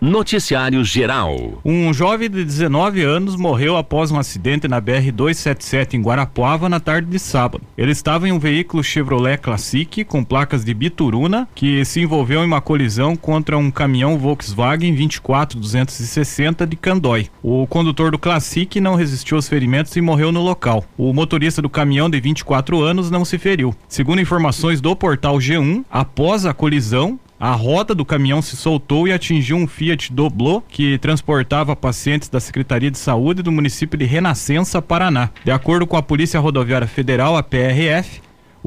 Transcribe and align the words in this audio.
Noticiário 0.00 0.84
Geral. 0.84 1.60
Um 1.64 1.92
jovem 1.92 2.30
de 2.30 2.44
19 2.44 3.02
anos 3.02 3.34
morreu 3.34 3.76
após 3.76 4.12
um 4.12 4.18
acidente 4.18 4.68
na 4.68 4.80
BR-277 4.80 5.94
em 5.94 6.00
Guarapuava 6.00 6.68
na 6.68 6.78
tarde 6.78 7.10
de 7.10 7.18
sábado. 7.18 7.64
Ele 7.76 7.90
estava 7.90 8.28
em 8.28 8.30
um 8.30 8.38
veículo 8.38 8.84
Chevrolet 8.84 9.38
Classic 9.38 10.04
com 10.04 10.22
placas 10.22 10.64
de 10.64 10.72
Bituruna 10.72 11.48
que 11.52 11.84
se 11.84 12.00
envolveu 12.00 12.44
em 12.44 12.46
uma 12.46 12.60
colisão 12.60 13.16
contra 13.16 13.58
um 13.58 13.72
caminhão 13.72 14.16
Volkswagen 14.16 14.94
24260 14.94 16.64
de 16.64 16.76
Candói. 16.76 17.26
O 17.42 17.66
condutor 17.66 18.12
do 18.12 18.20
Classic 18.20 18.80
não 18.80 18.94
resistiu 18.94 19.36
aos 19.36 19.48
ferimentos 19.48 19.96
e 19.96 20.00
morreu 20.00 20.30
no 20.30 20.44
local. 20.44 20.84
O 20.96 21.12
motorista 21.12 21.60
do 21.60 21.68
caminhão 21.68 22.08
de 22.08 22.20
24 22.20 22.80
anos 22.80 23.10
não 23.10 23.24
se 23.24 23.36
feriu. 23.36 23.74
Segundo 23.88 24.20
informações 24.20 24.80
do 24.80 24.94
portal 24.94 25.38
G1, 25.38 25.84
após 25.90 26.46
a 26.46 26.54
colisão, 26.54 27.18
a 27.38 27.52
roda 27.52 27.94
do 27.94 28.04
caminhão 28.04 28.42
se 28.42 28.56
soltou 28.56 29.06
e 29.06 29.12
atingiu 29.12 29.56
um 29.56 29.66
Fiat 29.66 30.12
Doblô 30.12 30.60
que 30.68 30.98
transportava 30.98 31.76
pacientes 31.76 32.28
da 32.28 32.40
Secretaria 32.40 32.90
de 32.90 32.98
Saúde 32.98 33.42
do 33.42 33.52
município 33.52 33.98
de 33.98 34.04
Renascença, 34.04 34.82
Paraná. 34.82 35.30
De 35.44 35.50
acordo 35.50 35.86
com 35.86 35.96
a 35.96 36.02
Polícia 36.02 36.40
Rodoviária 36.40 36.88
Federal, 36.88 37.36
a 37.36 37.42
PRF, 37.42 38.20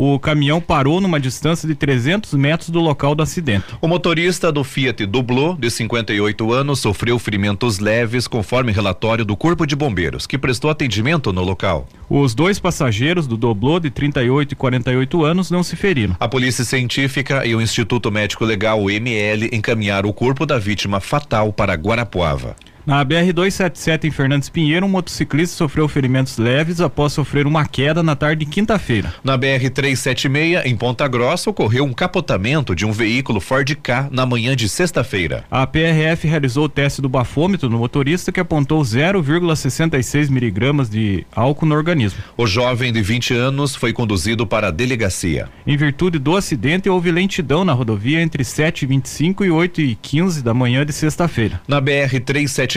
o 0.03 0.17
caminhão 0.17 0.59
parou 0.59 0.99
numa 0.99 1.19
distância 1.19 1.67
de 1.67 1.75
300 1.75 2.33
metros 2.33 2.71
do 2.71 2.79
local 2.79 3.13
do 3.13 3.21
acidente. 3.21 3.65
O 3.79 3.87
motorista 3.87 4.51
do 4.51 4.63
Fiat 4.63 5.05
Dublô, 5.05 5.53
de 5.53 5.69
58 5.69 6.51
anos, 6.51 6.79
sofreu 6.79 7.19
ferimentos 7.19 7.77
leves, 7.77 8.27
conforme 8.27 8.71
relatório 8.71 9.23
do 9.23 9.37
Corpo 9.37 9.67
de 9.67 9.75
Bombeiros, 9.75 10.25
que 10.25 10.39
prestou 10.39 10.71
atendimento 10.71 11.31
no 11.31 11.43
local. 11.43 11.87
Os 12.09 12.33
dois 12.33 12.57
passageiros 12.57 13.27
do 13.27 13.37
Doblô, 13.37 13.79
de 13.79 13.91
38 13.91 14.53
e 14.53 14.55
48 14.55 15.23
anos, 15.23 15.51
não 15.51 15.61
se 15.61 15.75
feriram. 15.75 16.15
A 16.19 16.27
Polícia 16.27 16.65
Científica 16.65 17.45
e 17.45 17.53
o 17.53 17.61
Instituto 17.61 18.11
Médico 18.11 18.43
Legal, 18.43 18.81
o 18.81 18.89
ML, 18.89 19.52
encaminharam 19.53 20.09
o 20.09 20.13
corpo 20.13 20.47
da 20.47 20.57
vítima 20.57 20.99
fatal 20.99 21.53
para 21.53 21.75
Guarapuava. 21.75 22.55
Na 22.85 23.05
BR-277 23.05 24.05
em 24.05 24.12
Fernandes 24.12 24.49
Pinheiro, 24.49 24.85
um 24.85 24.89
motociclista 24.89 25.55
sofreu 25.55 25.88
ferimentos 25.88 26.38
leves 26.38 26.81
após 26.81 27.14
sofrer 27.14 27.45
uma 27.45 27.66
queda 27.66 28.02
na 28.02 28.16
tarde 28.16 28.44
de 28.44 28.52
quinta-feira. 28.52 29.14
Na 29.23 29.38
BR-376 29.38 30.66
em 30.66 30.75
Ponta 30.75 31.08
Grossa 31.08 31.50
ocorreu 31.50 31.83
um 31.83 31.94
capotamento 31.94 32.75
de 32.75 32.86
um 32.86 32.92
veículo 32.92 33.39
Ford 33.39 33.70
K 33.75 34.09
na 34.11 34.25
manhã 34.25 34.55
de 34.55 34.67
sexta-feira. 34.67 35.44
A 35.52 35.67
PRF 35.67 36.28
realizou 36.28 36.66
o 36.66 36.70
teste 36.70 37.02
do 37.02 37.09
bafômetro 37.09 37.70
no 37.70 37.78
motorista 37.78 38.31
que 38.31 38.39
apontou 38.39 38.81
0,66 38.81 40.30
miligramas 40.30 40.89
de 40.89 41.25
álcool 41.36 41.67
no 41.67 41.75
organismo. 41.75 42.20
O 42.36 42.48
jovem 42.48 42.92
de 42.92 43.02
20 43.02 43.33
anos 43.36 43.75
foi 43.75 43.94
conduzido 43.94 44.48
para 44.48 44.70
a 44.70 44.72
delegacia. 44.72 45.50
Em 45.67 45.77
virtude 45.77 46.17
do 46.17 46.36
acidente, 46.36 46.89
houve 46.89 47.11
lentidão 47.11 47.64
na 47.64 47.73
rodovia 47.73 48.22
entre 48.22 48.44
7h25 48.44 49.45
e 49.45 49.50
8h15 49.50 50.42
da 50.42 50.53
manhã 50.53 50.83
de 50.83 50.94
sexta-feira. 50.94 51.61
Na 51.67 51.80
BR-377 51.81 52.70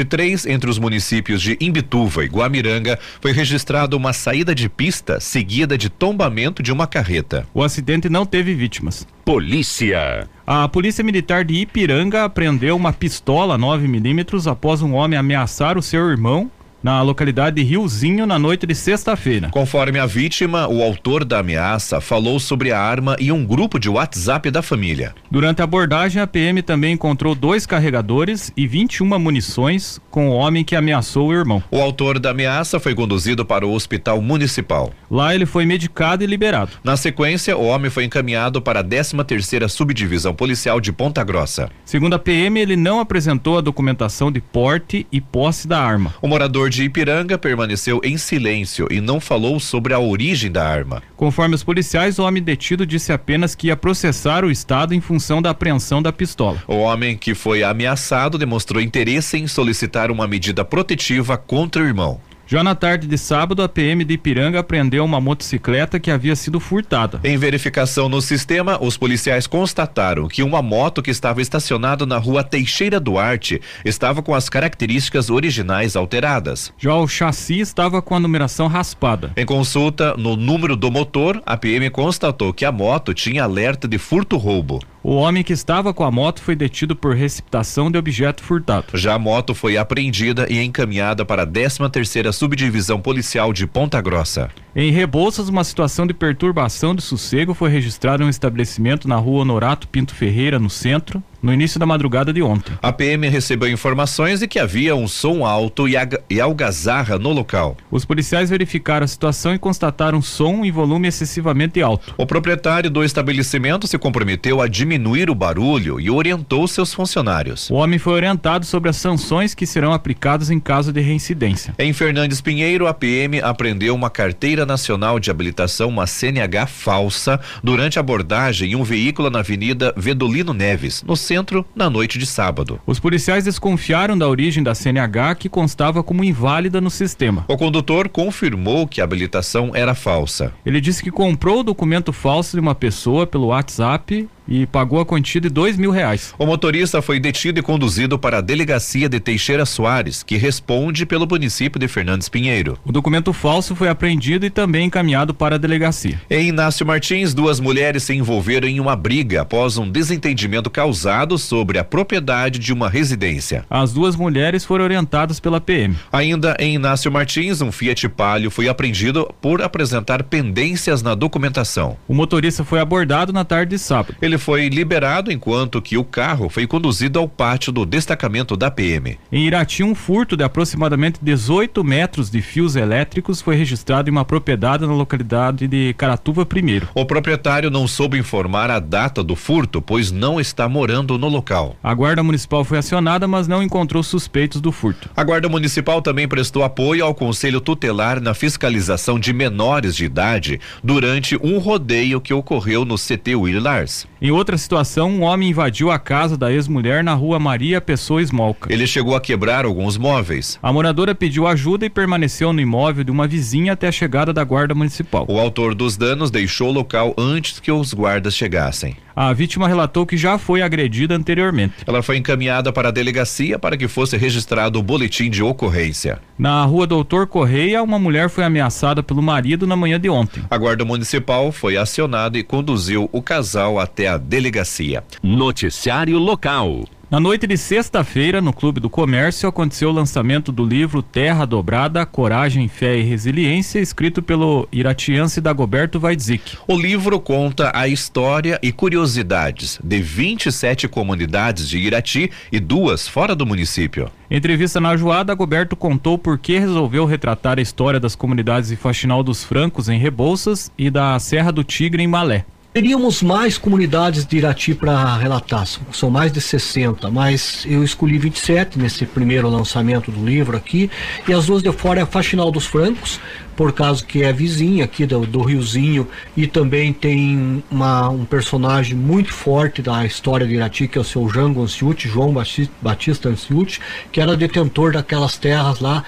entre 0.47 0.71
os 0.71 0.79
municípios 0.79 1.41
de 1.43 1.57
Imbituva 1.61 2.25
e 2.25 2.29
Guamiranga, 2.29 2.99
foi 3.21 3.33
registrada 3.33 3.97
uma 3.97 4.13
saída 4.13 4.55
de 4.55 4.69
pista 4.69 5.21
seguida 5.21 5.77
de 5.77 5.89
tombamento 5.89 6.63
de 6.63 6.73
uma 6.73 6.87
carreta. 6.87 7.47
O 7.53 7.63
acidente 7.63 8.09
não 8.09 8.25
teve 8.25 8.55
vítimas. 8.55 9.07
Polícia. 9.25 10.29
A 10.47 10.69
Polícia 10.69 11.05
Militar 11.05 11.45
de 11.45 11.55
Ipiranga 11.55 12.25
apreendeu 12.25 12.77
uma 12.77 12.93
pistola 12.93 13.57
9 13.57 13.89
milímetros 13.89 14.47
após 14.47 14.83
um 14.83 14.95
homem 14.95 15.19
ameaçar 15.19 15.79
o 15.79 15.83
seu 15.83 16.09
irmão 16.11 16.51
na 16.85 17.01
localidade 17.01 17.57
de 17.57 17.63
Riozinho 17.63 18.27
na 18.27 18.39
noite 18.39 18.67
de 18.67 18.75
sexta-feira. 18.75 19.49
Conforme 19.49 19.99
a 19.99 20.05
vítima, 20.05 20.69
o 20.69 20.83
autor 20.83 21.25
da 21.25 21.39
ameaça 21.39 21.99
falou 21.99 22.39
sobre 22.39 22.73
a 22.73 22.79
arma 22.79 23.17
e 23.19 23.33
um 23.33 23.43
grupo 23.43 23.79
de 23.79 23.89
WhatsApp 23.89 24.51
da 24.51 24.61
família. 24.61 25.15
Durante 25.31 25.63
a 25.63 25.65
abordagem, 25.65 26.21
a 26.21 26.27
PM 26.27 26.61
também 26.61 26.93
encontrou 26.93 27.35
dois 27.35 27.65
carregadores 27.65 28.53
e 28.55 28.67
21 28.67 29.19
munições 29.19 29.99
com 30.15 30.29
o 30.29 30.33
homem 30.33 30.63
que 30.63 30.77
ameaçou 30.77 31.27
o 31.27 31.35
irmão. 31.35 31.61
O 31.73 31.81
autor 31.81 32.21
da 32.21 32.31
ameaça 32.31 32.79
foi 32.79 32.95
conduzido 32.95 33.45
para 33.45 33.67
o 33.67 33.73
hospital 33.73 34.23
municipal. 34.23 34.93
Lá 35.11 35.35
ele 35.35 35.45
foi 35.45 35.67
medicado 35.67 36.23
e 36.23 36.27
liberado. 36.29 36.71
Na 36.85 36.97
sequência, 36.97 37.57
o 37.57 37.65
homem 37.65 37.91
foi 37.91 38.05
encaminhado 38.05 38.63
para 38.63 38.79
a 38.79 38.85
13 38.85 39.17
terceira 39.25 39.67
subdivisão 39.67 40.33
policial 40.33 40.81
de 40.81 40.93
Ponta 40.93 41.25
Grossa. 41.25 41.69
Segundo 41.85 42.15
a 42.15 42.19
PM, 42.21 42.61
ele 42.61 42.77
não 42.77 43.01
apresentou 43.01 43.59
a 43.59 43.61
documentação 43.61 44.31
de 44.31 44.41
porte 44.41 45.05
e 45.11 45.21
posse 45.21 45.67
da 45.67 45.81
arma. 45.81 46.15
O 46.23 46.29
morador 46.29 46.71
de 46.71 46.85
Ipiranga 46.85 47.37
permaneceu 47.37 48.01
em 48.05 48.17
silêncio 48.17 48.87
e 48.93 49.01
não 49.01 49.19
falou 49.19 49.59
sobre 49.59 49.95
a 49.95 49.99
origem 49.99 50.49
da 50.49 50.65
arma. 50.65 51.03
Conforme 51.17 51.57
os 51.57 51.65
policiais, 51.65 52.21
o 52.21 52.23
homem 52.23 52.41
detido 52.41 52.87
disse 52.87 53.13
apenas 53.13 53.57
que 53.57 53.67
ia 53.67 53.77
processar 53.77 54.45
o 54.45 54.51
Estado 54.51 54.95
em 54.95 55.01
função 55.01 55.43
da 55.43 55.51
apreensão 55.51 56.01
da 56.01 56.13
pistola. 56.13 56.63
O 56.69 56.77
homem 56.77 57.17
que 57.17 57.35
foi 57.35 57.65
ameaçado 57.65 58.39
demonstrou 58.39 58.81
interesse 58.81 59.37
em 59.37 59.49
solicitar 59.49 60.04
uma 60.11 60.27
medida 60.27 60.65
protetiva 60.65 61.37
contra 61.37 61.83
o 61.83 61.87
irmão. 61.87 62.21
Já 62.47 62.63
na 62.63 62.75
tarde 62.75 63.07
de 63.07 63.17
sábado, 63.17 63.63
a 63.63 63.69
PM 63.69 64.05
de 64.05 64.15
Ipiranga 64.15 64.61
apreendeu 64.61 65.03
uma 65.03 65.19
motocicleta 65.19 65.99
que 65.99 66.11
havia 66.11 66.37
sido 66.37 66.61
furtada. 66.61 67.19
Em 67.25 67.39
verificação 67.39 68.07
no 68.07 68.21
sistema, 68.21 68.79
os 68.83 68.99
policiais 68.99 69.47
constataram 69.47 70.29
que 70.29 70.43
uma 70.43 70.61
moto 70.61 71.03
que 71.03 71.11
estava 71.11 71.41
estacionada 71.41 72.05
na 72.05 72.19
rua 72.19 72.45
Teixeira 72.45 73.01
Duarte 73.01 73.63
estava 73.83 74.23
com 74.23 74.35
as 74.35 74.51
características 74.51 75.31
originais 75.31 75.97
alteradas. 75.97 76.71
Já 76.79 76.95
o 76.95 77.09
chassi 77.09 77.61
estava 77.61 78.03
com 78.03 78.15
a 78.15 78.21
numeração 78.21 78.67
raspada. 78.67 79.33
Em 79.37 79.47
consulta 79.47 80.15
no 80.19 80.37
número 80.37 80.77
do 80.77 80.91
motor, 80.91 81.43
a 81.47 81.57
PM 81.57 81.89
constatou 81.89 82.53
que 82.53 82.67
a 82.67 82.73
moto 82.73 83.15
tinha 83.15 83.45
alerta 83.45 83.89
de 83.89 83.97
furto-roubo. 83.97 84.81
O 85.07 85.17
homem 85.17 85.45
que 85.45 85.53
estava 85.53 85.93
com 85.93 86.03
a 86.03 86.11
moto 86.11 86.41
foi 86.41 86.57
detido 86.57 86.97
por 86.97 87.15
receptação 87.15 87.91
de 87.91 87.99
objeto 87.99 88.43
furtado. 88.43 88.87
Já 88.97 89.13
a 89.13 89.19
moto 89.19 89.55
foi 89.55 89.77
apreendida 89.77 90.47
e 90.51 90.59
encaminhada 90.63 91.27
para 91.27 91.43
a 91.43 91.47
13 91.47 91.91
terceira 91.91 92.33
subdivisão 92.33 92.99
policial 92.99 93.53
de 93.53 93.67
Ponta 93.67 94.01
Grossa. 94.01 94.51
Em 94.77 94.91
Rebouças, 94.91 95.49
uma 95.49 95.63
situação 95.63 96.05
de 96.05 96.13
perturbação 96.13 96.97
de 96.97 97.03
sossego 97.03 97.55
foi 97.55 97.71
registrada 97.71 98.25
em 98.25 98.27
um 98.27 98.31
estabelecimento 98.31 99.07
na 99.07 99.15
rua 99.15 99.43
Honorato 99.43 99.87
Pinto 99.87 100.13
Ferreira, 100.13 100.59
no 100.59 100.69
centro, 100.69 101.23
no 101.45 101.53
início 101.53 101.79
da 101.79 101.85
madrugada 101.85 102.33
de 102.33 102.43
ontem. 102.43 102.73
A 102.83 102.91
PM 102.91 103.29
recebeu 103.29 103.71
informações 103.71 104.41
de 104.41 104.49
que 104.49 104.59
havia 104.59 104.97
um 104.97 105.07
som 105.07 105.45
alto 105.45 105.87
e, 105.87 105.95
e 106.31 106.41
algazarra 106.41 107.19
no 107.19 107.33
local. 107.33 107.77
Os 107.91 108.05
policiais 108.05 108.49
verificaram 108.49 109.05
a 109.05 109.07
situação 109.07 109.55
e 109.55 109.59
constataram 109.59 110.23
som 110.23 110.65
e 110.65 110.71
volume 110.71 111.07
excessivamente 111.07 111.83
alto. 111.83 112.15
O 112.17 112.27
proprietário 112.27 112.91
do 112.91 113.05
estabelecimento 113.05 113.87
se 113.87 113.99
comprometeu 113.99 114.63
a 114.63 114.67
diminuir 114.67 115.29
o 115.29 115.35
barulho 115.35 116.01
e 116.01 116.11
orientou 116.11 116.67
seus 116.67 116.95
funcionários. 116.95 117.69
O 117.69 117.75
homem 117.75 117.99
foi 117.99 118.15
orientado 118.15 118.65
sobre 118.65 118.89
as 118.89 118.97
sanções 118.97 119.55
que 119.55 119.67
serão 119.67 119.93
aplicadas 119.93 120.51
em 120.51 120.59
caso 120.59 120.93
de 120.93 121.01
reincidência. 121.03 121.75
Em 121.79 121.93
Fernandes 121.93 122.41
Pinheiro, 122.41 122.87
a 122.87 122.95
PM 122.95 123.41
apreendeu 123.43 123.95
uma 123.95 124.09
carteira 124.09 124.64
nacional 124.67 125.21
de 125.21 125.31
habilitação, 125.31 125.89
uma 125.89 126.07
CNH 126.07 126.67
falsa, 126.67 127.41
durante 127.63 127.99
a 127.99 128.01
abordagem 128.01 128.73
em 128.73 128.77
um 128.77 128.83
veículo 128.83 129.31
na 129.31 129.41
Avenida 129.41 129.93
Vedolino 129.97 130.53
Neves, 130.53 131.03
no 131.07 131.17
centro 131.17 131.45
centro 131.45 131.67
na 131.75 131.91
noite 131.91 132.19
de 132.19 132.27
sábado. 132.27 132.81
Os 132.87 132.99
policiais 132.99 133.45
desconfiaram 133.45 134.17
da 134.17 134.29
origem 134.29 134.63
da 134.63 134.75
CNH 134.75 135.35
que 135.37 135.49
constava 135.49 136.03
como 136.03 136.25
inválida 136.25 136.81
no 136.81 136.91
sistema. 136.91 137.45
O 137.49 137.57
condutor 137.57 138.09
confirmou 138.09 138.87
que 138.87 139.01
a 139.01 139.05
habilitação 139.05 139.73
era 139.75 139.95
falsa. 139.95 140.53
Ele 140.65 140.81
disse 140.81 141.03
que 141.03 141.11
comprou 141.11 141.61
o 141.61 141.65
documento 141.65 142.13
falso 142.13 142.57
de 142.57 142.61
uma 142.61 142.75
pessoa 142.75 143.27
pelo 143.27 143.49
WhatsApp 143.49 144.29
e 144.47 144.67
pagou 144.67 145.01
a 145.01 145.07
quantia 145.07 145.41
de 145.41 145.49
dois 145.49 145.77
mil 145.77 145.91
reais. 145.91 146.35
O 146.39 146.47
motorista 146.47 147.01
foi 147.01 147.19
detido 147.19 147.59
e 147.59 147.63
conduzido 147.63 148.19
para 148.19 148.39
a 148.39 148.41
delegacia 148.41 149.09
de 149.09 149.21
Teixeira 149.21 149.65
Soares, 149.65 150.23
que 150.23 150.37
responde 150.37 151.07
pelo 151.07 151.27
município 151.27 151.79
de 151.79 151.89
Fernandes 151.89 152.29
Pinheiro. 152.29 152.79
O 152.85 152.93
documento 152.93 153.33
falso 153.33 153.75
foi 153.75 153.89
apreendido 153.89 154.47
e 154.47 154.51
também 154.51 154.87
encaminhado 154.87 155.35
para 155.35 155.57
a 155.57 155.59
delegacia. 155.59 156.21
Em 156.31 156.49
Inácio 156.49 156.87
Martins, 156.87 157.35
duas 157.35 157.61
mulheres 157.61 158.03
se 158.03 158.15
envolveram 158.15 158.69
em 158.69 158.81
uma 158.81 158.97
briga 158.97 159.43
após 159.43 159.77
um 159.77 159.89
desentendimento 159.89 160.71
causado 160.71 161.39
sobre 161.39 161.79
a 161.79 161.85
propriedade 161.85 162.59
de 162.59 162.73
uma 162.73 162.89
residência. 162.89 163.65
As 163.69 163.93
duas 163.93 164.17
mulheres 164.17 164.65
foram 164.65 164.85
orientadas 164.85 165.41
pela 165.41 165.61
PM. 165.61 165.97
Ainda 166.13 166.57
em 166.59 166.75
Inácio 166.75 167.11
Martins, 167.11 167.61
um 167.61 167.73
Fiat 167.73 168.09
Palio 168.09 168.51
foi 168.51 168.69
apreendido 168.69 169.29
por 169.41 169.63
apresentar 169.63 170.23
pendências 170.23 171.03
na 171.03 171.15
documentação. 171.15 171.97
O 172.07 172.15
motorista 172.15 172.65
foi 172.65 172.81
abordado 172.81 173.33
na 173.33 173.45
tarde 173.45 173.71
de 173.71 173.79
sábado. 173.79 174.17
Ele 174.21 174.34
foi 174.39 174.69
liberado 174.69 175.33
enquanto 175.33 175.81
que 175.81 175.97
o 175.97 176.05
carro 176.05 176.49
foi 176.49 176.67
conduzido 176.67 177.19
ao 177.19 177.29
pátio 177.29 177.73
do 177.73 177.85
destacamento 177.85 178.57
da 178.57 178.71
PM. 178.71 179.19
Em 179.31 179.47
Irati, 179.47 179.83
um 179.83 179.95
furto 179.95 180.37
de 180.37 180.45
aproximadamente 180.45 181.19
18 181.23 181.83
metros 181.83 182.31
de 182.31 182.41
fios 182.41 182.77
elétricos 182.77 183.41
foi 183.41 183.57
registrado 183.57 184.09
em 184.09 184.13
uma 184.13 184.25
propriedade 184.25 184.87
na 184.87 184.93
localidade 184.93 185.67
de 185.67 185.95
Caratuva 185.95 186.43
I. 186.43 186.83
O 186.95 187.05
proprietário 187.05 187.71
não 187.71 187.87
soube 187.87 188.19
informar 188.19 188.71
a 188.71 188.79
data 188.79 189.23
do 189.23 189.37
furto, 189.37 189.81
pois 189.81 190.11
não 190.11 190.41
está 190.41 190.69
morando 190.69 191.19
no 191.19 191.29
local. 191.29 191.77
A 191.83 191.95
guarda 191.95 192.23
municipal 192.23 192.65
foi 192.65 192.79
acionada, 192.79 193.27
mas 193.27 193.49
não 193.49 193.63
encontrou 193.63 194.03
suspeitos 194.03 194.61
do 194.61 194.73
furto. 194.73 195.11
A 195.17 195.25
guarda 195.25 195.49
municipal 195.49 196.01
também 196.01 196.29
prestou 196.29 196.63
apoio 196.63 197.05
ao 197.05 197.15
conselho 197.15 197.61
tutelar 197.61 198.21
na 198.21 198.35
fiscalização 198.35 199.19
de 199.19 199.33
menores 199.33 199.95
de 199.95 200.05
idade 200.05 200.61
durante 200.83 201.37
um 201.43 201.59
rodeio 201.59 202.21
que 202.21 202.35
ocorreu 202.35 202.85
no 202.85 202.97
CT 202.97 203.35
Willars. 203.37 204.07
Em 204.25 204.31
outra 204.31 204.57
situação, 204.57 205.11
um 205.11 205.21
homem 205.21 205.51
invadiu 205.51 205.91
a 205.91 205.99
casa 205.99 206.35
da 206.35 206.51
ex-mulher 206.51 207.05
na 207.05 207.13
rua 207.13 207.39
Maria 207.39 207.79
Pessoa 207.79 208.23
Esmolca. 208.23 208.73
Ele 208.73 208.87
chegou 208.87 209.15
a 209.15 209.21
quebrar 209.21 209.67
alguns 209.67 209.99
móveis. 209.99 210.59
A 210.63 210.73
moradora 210.73 211.15
pediu 211.15 211.47
ajuda 211.47 211.85
e 211.85 211.91
permaneceu 211.91 212.51
no 212.51 212.59
imóvel 212.59 213.05
de 213.05 213.11
uma 213.11 213.29
vizinha 213.29 213.75
até 213.75 213.87
a 213.87 213.93
chegada 213.93 214.33
da 214.33 214.43
guarda 214.43 214.75
municipal. 214.75 215.27
O 215.29 215.39
autor 215.39 215.75
dos 215.75 215.99
danos 215.99 216.31
deixou 216.31 216.71
o 216.71 216.73
local 216.73 217.15
antes 217.19 217.61
que 217.61 217.71
os 217.71 217.93
guardas 217.93 218.35
chegassem. 218.35 218.97
A 219.17 219.33
vítima 219.33 219.69
relatou 219.69 220.05
que 220.05 220.17
já 220.17 220.39
foi 220.39 220.61
agredida 220.61 221.15
anteriormente. 221.15 221.75
Ela 221.87 222.03
foi 222.03 222.17
encaminhada 222.17 222.73
para 222.73 222.89
a 222.89 222.93
delegacia 222.93 223.59
para 223.59 223.77
que 223.77 223.87
fosse 223.87 224.17
registrado 224.17 224.79
o 224.79 224.83
boletim 224.83 225.31
de 225.31 225.43
ocorrência. 225.43 226.19
Na 226.39 226.65
rua 226.65 226.87
Doutor 226.87 227.27
Correia, 227.27 227.83
uma 227.83 227.99
mulher 227.99 228.29
foi 228.29 228.45
ameaçada 228.45 229.03
pelo 229.03 229.23
marido 229.23 229.67
na 229.67 229.77
manhã 229.77 230.01
de 230.01 230.09
ontem. 230.09 230.43
A 230.51 230.59
guarda 230.59 230.85
municipal 230.85 231.53
foi 231.53 231.77
acionada 231.77 232.37
e 232.37 232.43
conduziu 232.43 233.09
o 233.13 233.23
casal 233.23 233.79
até 233.79 234.09
a 234.09 234.17
delegacia. 234.17 235.05
Noticiário 235.23 236.19
local. 236.19 236.85
Na 237.11 237.21
noite 237.21 237.47
de 237.47 237.57
sexta-feira, 237.59 238.41
no 238.41 238.53
Clube 238.53 238.81
do 238.81 238.89
Comércio, 238.89 239.49
aconteceu 239.49 239.91
o 239.91 239.93
lançamento 239.93 240.51
do 240.51 240.65
livro 240.65 241.03
Terra 241.03 241.45
Dobrada, 241.45 242.05
Coragem, 242.07 242.67
Fé 242.67 242.99
e 242.99 243.03
Resiliência, 243.03 243.79
escrito 243.79 244.23
pelo 244.23 244.67
iratiense 244.73 245.41
Dagoberto 245.41 246.01
Weidzik. 246.03 246.57
O 246.67 246.77
livro 246.77 247.21
conta 247.21 247.71
a 247.75 247.87
história 247.87 248.59
e 248.63 248.73
curiosidades 248.73 249.79
de 249.85 250.01
27 250.01 250.89
comunidades 250.89 251.69
de 251.69 251.79
Irati 251.79 252.31
e 252.51 252.59
duas 252.59 253.07
fora 253.07 253.37
do 253.37 253.45
município. 253.45 254.11
Em 254.31 254.39
entrevista 254.39 254.81
na 254.81 254.97
Joá, 254.97 255.23
Dagoberto 255.23 255.77
contou 255.77 256.17
por 256.17 256.39
que 256.39 256.59
resolveu 256.59 257.05
retratar 257.05 257.59
a 257.59 257.63
história 257.63 258.01
das 258.01 258.17
comunidades 258.17 258.71
de 258.71 258.77
Faxinal 258.77 259.23
dos 259.23 259.45
Francos, 259.45 259.91
em 259.91 259.99
Rebouças, 259.99 260.73
e 260.77 260.91
da 260.91 261.19
Serra 261.19 261.53
do 261.53 261.63
Tigre, 261.63 262.03
em 262.03 262.09
Malé. 262.09 262.47
Teríamos 262.75 263.23
mais 263.23 263.57
comunidades 263.57 264.27
de 264.27 264.37
Irati 264.37 264.75
para 264.75 265.17
relatar, 265.17 265.65
são 265.93 266.11
mais 266.11 266.33
de 266.33 266.41
60, 266.41 267.09
mas 267.09 267.65
eu 267.65 267.85
escolhi 267.85 268.19
27 268.19 268.81
nesse 268.81 269.07
primeiro 269.07 269.49
lançamento 269.49 270.11
do 270.11 270.27
livro 270.27 270.57
aqui, 270.57 270.91
e 271.29 271.33
as 271.33 271.47
duas 271.47 271.63
de 271.63 271.71
fora 271.71 272.01
é 272.01 272.05
Faxinal 272.05 272.51
dos 272.51 272.67
Francos, 272.67 273.21
por 273.55 273.73
causa 273.73 274.05
que 274.05 274.25
é 274.25 274.33
vizinha 274.33 274.87
aqui 274.87 275.07
do, 275.07 275.21
do 275.21 275.41
Riozinho, 275.43 276.09
e 276.37 276.49
também 276.49 276.93
tem 276.93 277.63
uma, 277.71 278.09
um 278.09 278.25
personagem 278.25 278.97
muito 278.97 279.33
forte 279.33 279.81
da 279.81 280.05
história 280.05 280.45
de 280.45 280.55
Irati, 280.55 280.89
que 280.89 280.99
é 280.99 281.01
o 281.01 281.05
seu 281.05 281.29
Jango 281.29 281.63
Anciuti, 281.63 282.09
João 282.09 282.35
Batista 282.83 283.29
Anciuti, 283.29 283.81
que 284.11 284.21
era 284.21 284.37
detentor 284.37 284.95
daquelas 284.95 285.37
terras 285.37 285.79
lá, 285.79 286.03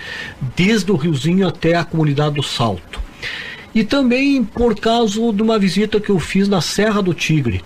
desde 0.57 0.91
o 0.91 0.97
Riozinho 0.97 1.47
até 1.47 1.77
a 1.77 1.85
comunidade 1.85 2.35
do 2.35 2.43
Salto. 2.43 3.07
E 3.77 3.85
também 3.85 4.43
por 4.43 4.75
causa 4.75 5.21
de 5.35 5.43
uma 5.43 5.59
visita 5.59 6.01
que 6.01 6.09
eu 6.09 6.19
fiz 6.19 6.49
na 6.49 6.63
Serra 6.63 7.03
do 7.03 7.13
Tigre, 7.13 7.63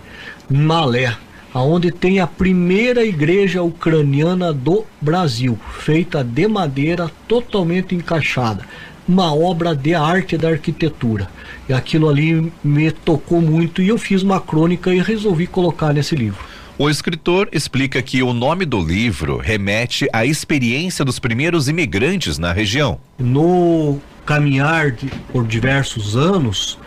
Malé, 0.50 1.16
aonde 1.54 1.92
tem 1.92 2.18
a 2.18 2.26
primeira 2.26 3.04
igreja 3.04 3.62
ucraniana 3.62 4.52
do 4.52 4.84
Brasil, 5.00 5.56
feita 5.78 6.24
de 6.24 6.48
madeira 6.48 7.08
totalmente 7.28 7.94
encaixada. 7.94 8.66
Uma 9.06 9.32
obra 9.32 9.72
de 9.72 9.94
arte 9.94 10.36
da 10.36 10.48
arquitetura. 10.48 11.30
E 11.68 11.72
aquilo 11.72 12.08
ali 12.08 12.52
me 12.64 12.90
tocou 12.90 13.40
muito 13.40 13.80
e 13.80 13.86
eu 13.86 13.96
fiz 13.96 14.24
uma 14.24 14.40
crônica 14.40 14.92
e 14.92 15.00
resolvi 15.00 15.46
colocar 15.46 15.92
nesse 15.92 16.16
livro. 16.16 16.44
O 16.76 16.90
escritor 16.90 17.48
explica 17.52 18.02
que 18.02 18.20
o 18.20 18.32
nome 18.32 18.64
do 18.64 18.80
livro 18.80 19.36
remete 19.36 20.08
à 20.12 20.26
experiência 20.26 21.04
dos 21.04 21.20
primeiros 21.20 21.68
imigrantes 21.68 22.36
na 22.36 22.52
região. 22.52 22.98
No 23.16 24.00
caminhar 24.25 24.90
de, 24.90 25.06
por 25.32 25.46
diversos 25.46 26.17
anos 26.17 26.78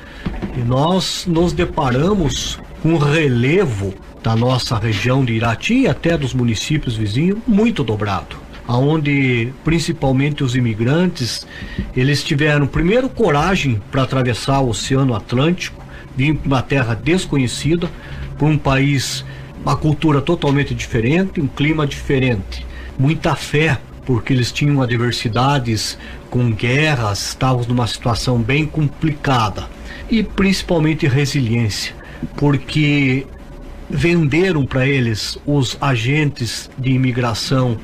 e 0.56 0.62
nós 0.62 1.25
nos 1.27 1.53
deparamos 1.53 2.59
com 2.81 2.94
um 2.94 2.97
relevo 2.97 3.94
da 4.21 4.35
nossa 4.35 4.77
região 4.77 5.24
de 5.24 5.33
Irati 5.33 5.81
e 5.81 5.88
até 5.88 6.18
dos 6.18 6.33
municípios 6.33 6.95
vizinhos 6.95 7.39
muito 7.47 7.83
dobrado 7.83 8.44
aonde 8.68 9.53
principalmente 9.63 10.44
os 10.44 10.56
imigrantes 10.56 11.45
eles 11.95 12.24
tiveram 12.24 12.65
primeiro 12.65 13.09
coragem 13.09 13.81
para 13.91 14.03
atravessar 14.03 14.62
o 14.62 14.69
Oceano 14.69 15.13
Atlântico, 15.15 15.83
vir 16.15 16.35
para 16.35 16.47
uma 16.47 16.62
terra 16.62 16.94
desconhecida, 16.94 17.89
para 18.38 18.47
um 18.47 18.57
país, 18.57 19.25
uma 19.63 19.75
cultura 19.75 20.21
totalmente 20.21 20.74
diferente, 20.74 21.41
um 21.41 21.47
clima 21.47 21.85
diferente, 21.85 22.65
muita 22.97 23.35
fé 23.35 23.80
porque 24.06 24.33
eles 24.33 24.51
tinham 24.51 24.81
adversidades 24.81 25.97
com 26.33 26.51
guerras, 26.51 27.27
estavam 27.27 27.63
numa 27.68 27.85
situação 27.85 28.39
bem 28.39 28.65
complicada 28.65 29.69
e 30.09 30.24
principalmente 30.24 31.06
resiliência, 31.06 31.94
porque 32.35 33.27
venderam 33.88 34.65
para 34.65 34.88
eles 34.88 35.38
os 35.45 35.77
agentes 35.80 36.71
de 36.75 36.89
imigração 36.89 37.77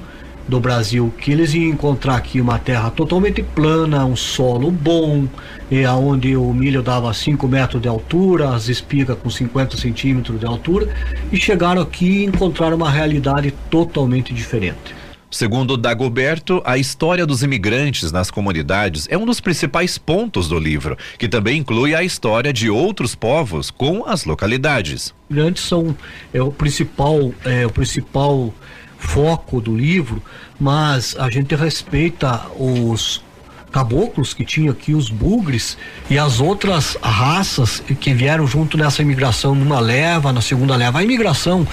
do 0.48 0.60
Brasil 0.60 1.14
que 1.20 1.32
eles 1.32 1.54
iam 1.54 1.66
encontrar 1.66 2.16
aqui 2.16 2.42
uma 2.42 2.58
terra 2.58 2.90
totalmente 2.90 3.44
plana, 3.44 4.04
um 4.04 4.16
solo 4.16 4.72
bom, 4.72 5.28
e 5.70 5.86
aonde 5.86 6.36
o 6.36 6.52
milho 6.52 6.82
dava 6.82 7.14
5 7.14 7.48
metros 7.48 7.80
de 7.80 7.88
altura, 7.88 8.56
as 8.56 8.68
espigas 8.68 9.16
com 9.20 9.30
50 9.30 9.78
centímetros 9.78 10.40
de 10.40 10.48
altura, 10.48 10.92
e 11.32 11.38
chegaram 11.38 11.84
aqui 11.84 12.24
e 12.24 12.26
encontraram 12.26 12.78
uma 12.78 12.90
realidade 12.90 13.54
totalmente 13.70 14.34
diferente. 14.34 14.99
Segundo 15.32 15.78
Dagoberto, 15.78 16.60
a 16.66 16.78
história 16.78 17.24
dos 17.26 17.44
imigrantes 17.44 18.12
nas 18.12 18.32
comunidades 18.32 19.08
é 19.12 19.18
um 19.18 19.28
dos 19.28 19.40
principais 19.40 19.96
pontos 19.96 20.48
do 20.48 20.58
livro, 20.58 20.98
que 21.20 21.28
também 21.28 21.60
inclui 21.60 21.94
a 21.94 22.04
história 22.04 22.52
de 22.52 22.68
outros 22.70 23.14
povos 23.14 23.70
com 23.70 24.06
as 24.08 24.26
localidades. 24.26 25.14
Imigrantes 25.30 25.64
são 25.64 25.96
é 26.34 26.42
o 26.42 26.52
principal 26.52 27.32
é 27.46 27.64
o 27.66 27.70
principal 27.70 28.52
foco 28.98 29.62
do 29.62 29.76
livro, 29.78 30.22
mas 30.60 31.16
a 31.18 31.30
gente 31.30 31.54
respeita 31.56 32.42
os 32.58 33.24
caboclos 33.72 34.34
que 34.34 34.44
tinha 34.44 34.72
aqui, 34.72 34.94
os 34.94 35.10
bugres 35.10 35.78
e 36.10 36.18
as 36.18 36.40
outras 36.40 36.98
raças 37.02 37.82
que 38.00 38.14
vieram 38.14 38.48
junto 38.48 38.78
nessa 38.78 39.02
imigração 39.02 39.54
numa 39.54 39.80
leva, 39.80 40.34
na 40.34 40.42
segunda 40.42 40.76
leva. 40.76 41.00
A 41.00 41.04
imigração 41.04 41.68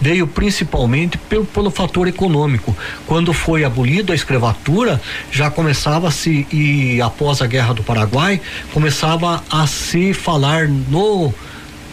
veio 0.00 0.26
principalmente 0.26 1.18
pelo, 1.18 1.44
pelo 1.44 1.70
fator 1.70 2.08
econômico. 2.08 2.76
Quando 3.06 3.32
foi 3.32 3.64
abolida 3.64 4.12
a 4.12 4.16
escravatura, 4.16 5.00
já 5.30 5.50
começava-se, 5.50 6.46
e 6.52 7.00
após 7.00 7.42
a 7.42 7.46
Guerra 7.46 7.74
do 7.74 7.82
Paraguai, 7.82 8.40
começava 8.72 9.42
a 9.50 9.66
se 9.66 10.14
falar 10.14 10.68
no 10.68 11.32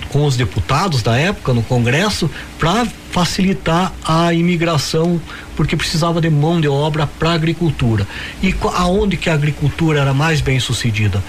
com 0.10 0.26
os 0.26 0.36
deputados 0.36 1.02
da 1.02 1.18
época 1.18 1.54
no 1.54 1.64
Congresso 1.64 2.30
para 2.60 2.86
facilitar 3.12 3.94
a 4.04 4.34
imigração, 4.34 5.20
porque 5.56 5.76
precisava 5.76 6.22
de 6.22 6.30
mão 6.30 6.60
de 6.60 6.68
obra 6.68 7.08
para 7.08 7.34
agricultura. 7.34 8.08
E 8.42 8.54
aonde 8.76 9.18
que 9.18 9.30
a 9.30 9.34
agricultura 9.34 10.02
era 10.02 10.14
mais 10.14 10.42
bem 10.42 10.60
sucedida? 10.60 11.24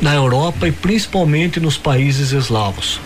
Na 0.00 0.14
Europa 0.14 0.66
e 0.66 0.72
principalmente 0.72 1.60
nos 1.60 1.76
países 1.76 2.32
eslavos. 2.32 3.00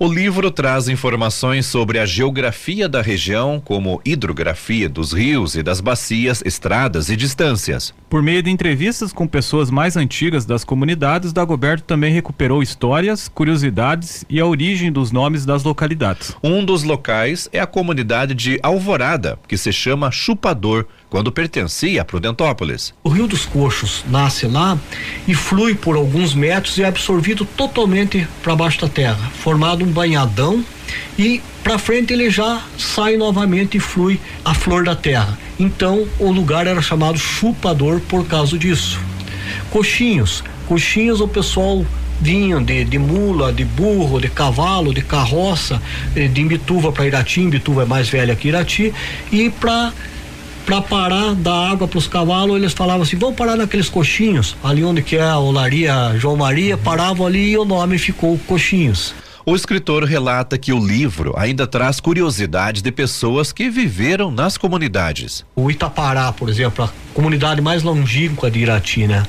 O 0.00 0.06
livro 0.06 0.48
traz 0.48 0.88
informações 0.88 1.66
sobre 1.66 1.98
a 1.98 2.06
geografia 2.06 2.88
da 2.88 3.02
região, 3.02 3.60
como 3.60 4.00
hidrografia 4.04 4.88
dos 4.88 5.12
rios 5.12 5.56
e 5.56 5.62
das 5.62 5.80
bacias, 5.80 6.40
estradas 6.46 7.08
e 7.08 7.16
distâncias. 7.16 7.92
Por 8.08 8.22
meio 8.22 8.40
de 8.40 8.48
entrevistas 8.48 9.12
com 9.12 9.26
pessoas 9.26 9.72
mais 9.72 9.96
antigas 9.96 10.46
das 10.46 10.62
comunidades, 10.62 11.32
Dagoberto 11.32 11.82
também 11.82 12.12
recuperou 12.12 12.62
histórias, 12.62 13.26
curiosidades 13.26 14.24
e 14.30 14.38
a 14.38 14.46
origem 14.46 14.92
dos 14.92 15.10
nomes 15.10 15.44
das 15.44 15.64
localidades. 15.64 16.32
Um 16.44 16.64
dos 16.64 16.84
locais 16.84 17.48
é 17.52 17.58
a 17.58 17.66
comunidade 17.66 18.34
de 18.34 18.60
Alvorada, 18.62 19.36
que 19.48 19.58
se 19.58 19.72
chama 19.72 20.12
Chupador, 20.12 20.86
quando 21.10 21.32
pertencia 21.32 22.02
a 22.02 22.04
Prudentópolis. 22.04 22.94
O 23.02 23.08
Rio 23.08 23.26
dos 23.26 23.44
Coxos 23.46 24.04
nasce 24.08 24.46
lá 24.46 24.78
e 25.26 25.34
flui 25.34 25.74
por 25.74 25.96
alguns 25.96 26.34
metros 26.34 26.78
e 26.78 26.82
é 26.82 26.86
absorvido 26.86 27.44
totalmente 27.44 28.26
para 28.42 28.56
baixo 28.56 28.80
da 28.80 28.88
terra, 28.88 29.30
formado 29.42 29.84
um 29.84 29.88
banhadão 29.88 30.64
e 31.18 31.40
para 31.62 31.78
frente 31.78 32.12
ele 32.12 32.30
já 32.30 32.62
sai 32.78 33.16
novamente 33.16 33.76
e 33.76 33.80
flui 33.80 34.20
a 34.44 34.54
flor 34.54 34.84
da 34.84 34.94
terra. 34.94 35.38
Então 35.58 36.06
o 36.18 36.30
lugar 36.30 36.66
era 36.66 36.80
chamado 36.80 37.18
Chupador 37.18 38.00
por 38.00 38.26
causa 38.26 38.56
disso. 38.56 38.98
Coxinhos, 39.70 40.42
coxinhos 40.66 41.20
o 41.20 41.28
pessoal 41.28 41.84
vinha 42.20 42.60
de, 42.60 42.84
de 42.84 42.98
mula, 42.98 43.52
de 43.52 43.64
burro, 43.64 44.20
de 44.20 44.28
cavalo, 44.28 44.92
de 44.92 45.02
carroça, 45.02 45.80
eh, 46.16 46.26
de 46.26 46.40
Imbituva 46.40 46.90
para 46.90 47.06
Irati, 47.06 47.40
Imbituva 47.40 47.82
é 47.82 47.86
mais 47.86 48.08
velha 48.08 48.34
que 48.34 48.48
Irati, 48.48 48.92
e 49.30 49.50
para 49.50 49.92
para 50.68 50.82
parar 50.82 51.34
da 51.34 51.70
água 51.70 51.88
para 51.88 51.96
os 51.96 52.06
cavalos, 52.06 52.56
eles 52.56 52.74
falavam 52.74 53.00
assim: 53.00 53.16
vamos 53.16 53.36
parar 53.36 53.56
naqueles 53.56 53.88
coxinhos, 53.88 54.54
ali 54.62 54.84
onde 54.84 55.00
que 55.00 55.16
é 55.16 55.22
a 55.22 55.38
olaria 55.38 56.14
João 56.18 56.36
Maria, 56.36 56.76
paravam 56.76 57.26
ali 57.26 57.52
e 57.52 57.56
o 57.56 57.64
nome 57.64 57.96
ficou 57.96 58.38
Coxinhos. 58.46 59.14
O 59.46 59.56
escritor 59.56 60.04
relata 60.04 60.58
que 60.58 60.70
o 60.70 60.78
livro 60.78 61.32
ainda 61.38 61.66
traz 61.66 62.00
curiosidades 62.00 62.82
de 62.82 62.92
pessoas 62.92 63.50
que 63.50 63.70
viveram 63.70 64.30
nas 64.30 64.58
comunidades. 64.58 65.42
O 65.56 65.70
Itapará, 65.70 66.30
por 66.34 66.50
exemplo, 66.50 66.84
a 66.84 66.90
comunidade 67.14 67.62
mais 67.62 67.82
longínqua 67.82 68.50
de 68.50 68.58
Irati, 68.58 69.06
né? 69.06 69.22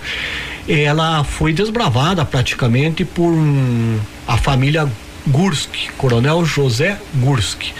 Ela 0.68 1.24
foi 1.24 1.54
desbravada 1.54 2.26
praticamente 2.26 3.06
por 3.06 3.30
um, 3.32 3.98
a 4.28 4.36
família 4.36 4.92
Gurski, 5.26 5.90
Coronel 5.98 6.44
José 6.44 7.00
Gurski. 7.16 7.74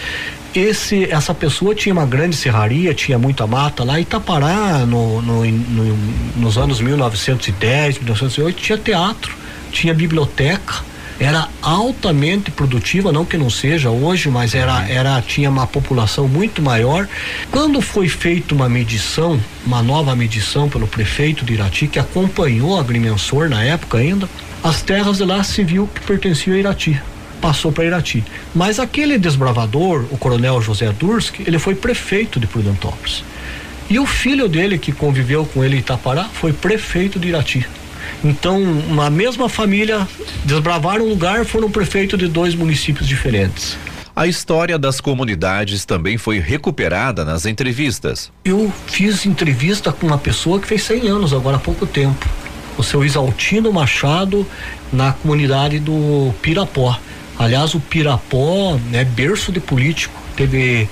Esse, 0.54 1.04
essa 1.04 1.32
pessoa 1.32 1.74
tinha 1.74 1.92
uma 1.92 2.04
grande 2.04 2.34
serraria, 2.34 2.92
tinha 2.92 3.18
muita 3.18 3.46
mata 3.46 3.84
lá. 3.84 4.00
Itapará, 4.00 4.84
no, 4.84 5.22
no, 5.22 5.44
no, 5.44 5.96
nos 6.36 6.58
anos 6.58 6.80
1910, 6.80 7.98
1908, 7.98 8.60
tinha 8.60 8.78
teatro, 8.78 9.32
tinha 9.70 9.94
biblioteca, 9.94 10.82
era 11.20 11.48
altamente 11.62 12.50
produtiva, 12.50 13.12
não 13.12 13.24
que 13.24 13.36
não 13.36 13.50
seja 13.50 13.90
hoje, 13.90 14.28
mas 14.28 14.54
era, 14.54 14.88
era 14.88 15.20
tinha 15.22 15.50
uma 15.50 15.66
população 15.66 16.26
muito 16.26 16.60
maior. 16.60 17.06
Quando 17.50 17.80
foi 17.80 18.08
feita 18.08 18.54
uma 18.54 18.68
medição, 18.68 19.38
uma 19.64 19.82
nova 19.82 20.16
medição 20.16 20.68
pelo 20.68 20.88
prefeito 20.88 21.44
de 21.44 21.52
Irati, 21.52 21.86
que 21.86 21.98
acompanhou 21.98 22.76
a 22.76 22.80
agrimensor 22.80 23.48
na 23.48 23.62
época 23.62 23.98
ainda, 23.98 24.28
as 24.64 24.82
terras 24.82 25.18
de 25.18 25.24
lá 25.24 25.44
se 25.44 25.62
viu 25.62 25.88
que 25.94 26.00
pertenciam 26.00 26.56
a 26.56 26.58
Irati 26.58 27.00
passou 27.40 27.72
para 27.72 27.84
Irati. 27.84 28.24
Mas 28.54 28.78
aquele 28.78 29.18
desbravador, 29.18 30.04
o 30.10 30.18
coronel 30.18 30.60
José 30.60 30.92
Durski, 30.92 31.44
ele 31.46 31.58
foi 31.58 31.74
prefeito 31.74 32.38
de 32.38 32.46
Prudentópolis. 32.46 33.24
E 33.88 33.98
o 33.98 34.06
filho 34.06 34.48
dele, 34.48 34.78
que 34.78 34.92
conviveu 34.92 35.44
com 35.44 35.64
ele 35.64 35.76
em 35.76 35.80
Itapará, 35.80 36.24
foi 36.24 36.52
prefeito 36.52 37.18
de 37.18 37.28
Irati. 37.28 37.66
Então, 38.22 38.60
uma 38.60 39.08
mesma 39.08 39.48
família 39.48 40.06
desbravaram 40.44 41.06
um 41.06 41.08
lugar, 41.08 41.44
foram 41.44 41.70
prefeito 41.70 42.16
de 42.16 42.28
dois 42.28 42.54
municípios 42.54 43.08
diferentes. 43.08 43.76
A 44.14 44.26
história 44.26 44.78
das 44.78 45.00
comunidades 45.00 45.84
também 45.84 46.18
foi 46.18 46.38
recuperada 46.38 47.24
nas 47.24 47.46
entrevistas. 47.46 48.30
Eu 48.44 48.70
fiz 48.86 49.24
entrevista 49.24 49.92
com 49.92 50.06
uma 50.06 50.18
pessoa 50.18 50.60
que 50.60 50.66
fez 50.66 50.82
100 50.82 51.08
anos, 51.08 51.32
agora 51.32 51.56
há 51.56 51.60
pouco 51.60 51.86
tempo. 51.86 52.28
O 52.76 52.82
seu 52.82 53.04
Isaltino 53.04 53.72
Machado, 53.72 54.46
na 54.92 55.12
comunidade 55.12 55.78
do 55.78 56.34
Pirapó. 56.42 56.98
Aliás, 57.38 57.74
o 57.74 57.80
Pirapó 57.80 58.78
é 58.92 59.04
berço 59.04 59.50
de 59.50 59.60
político. 59.60 60.14
Teve 60.36 60.88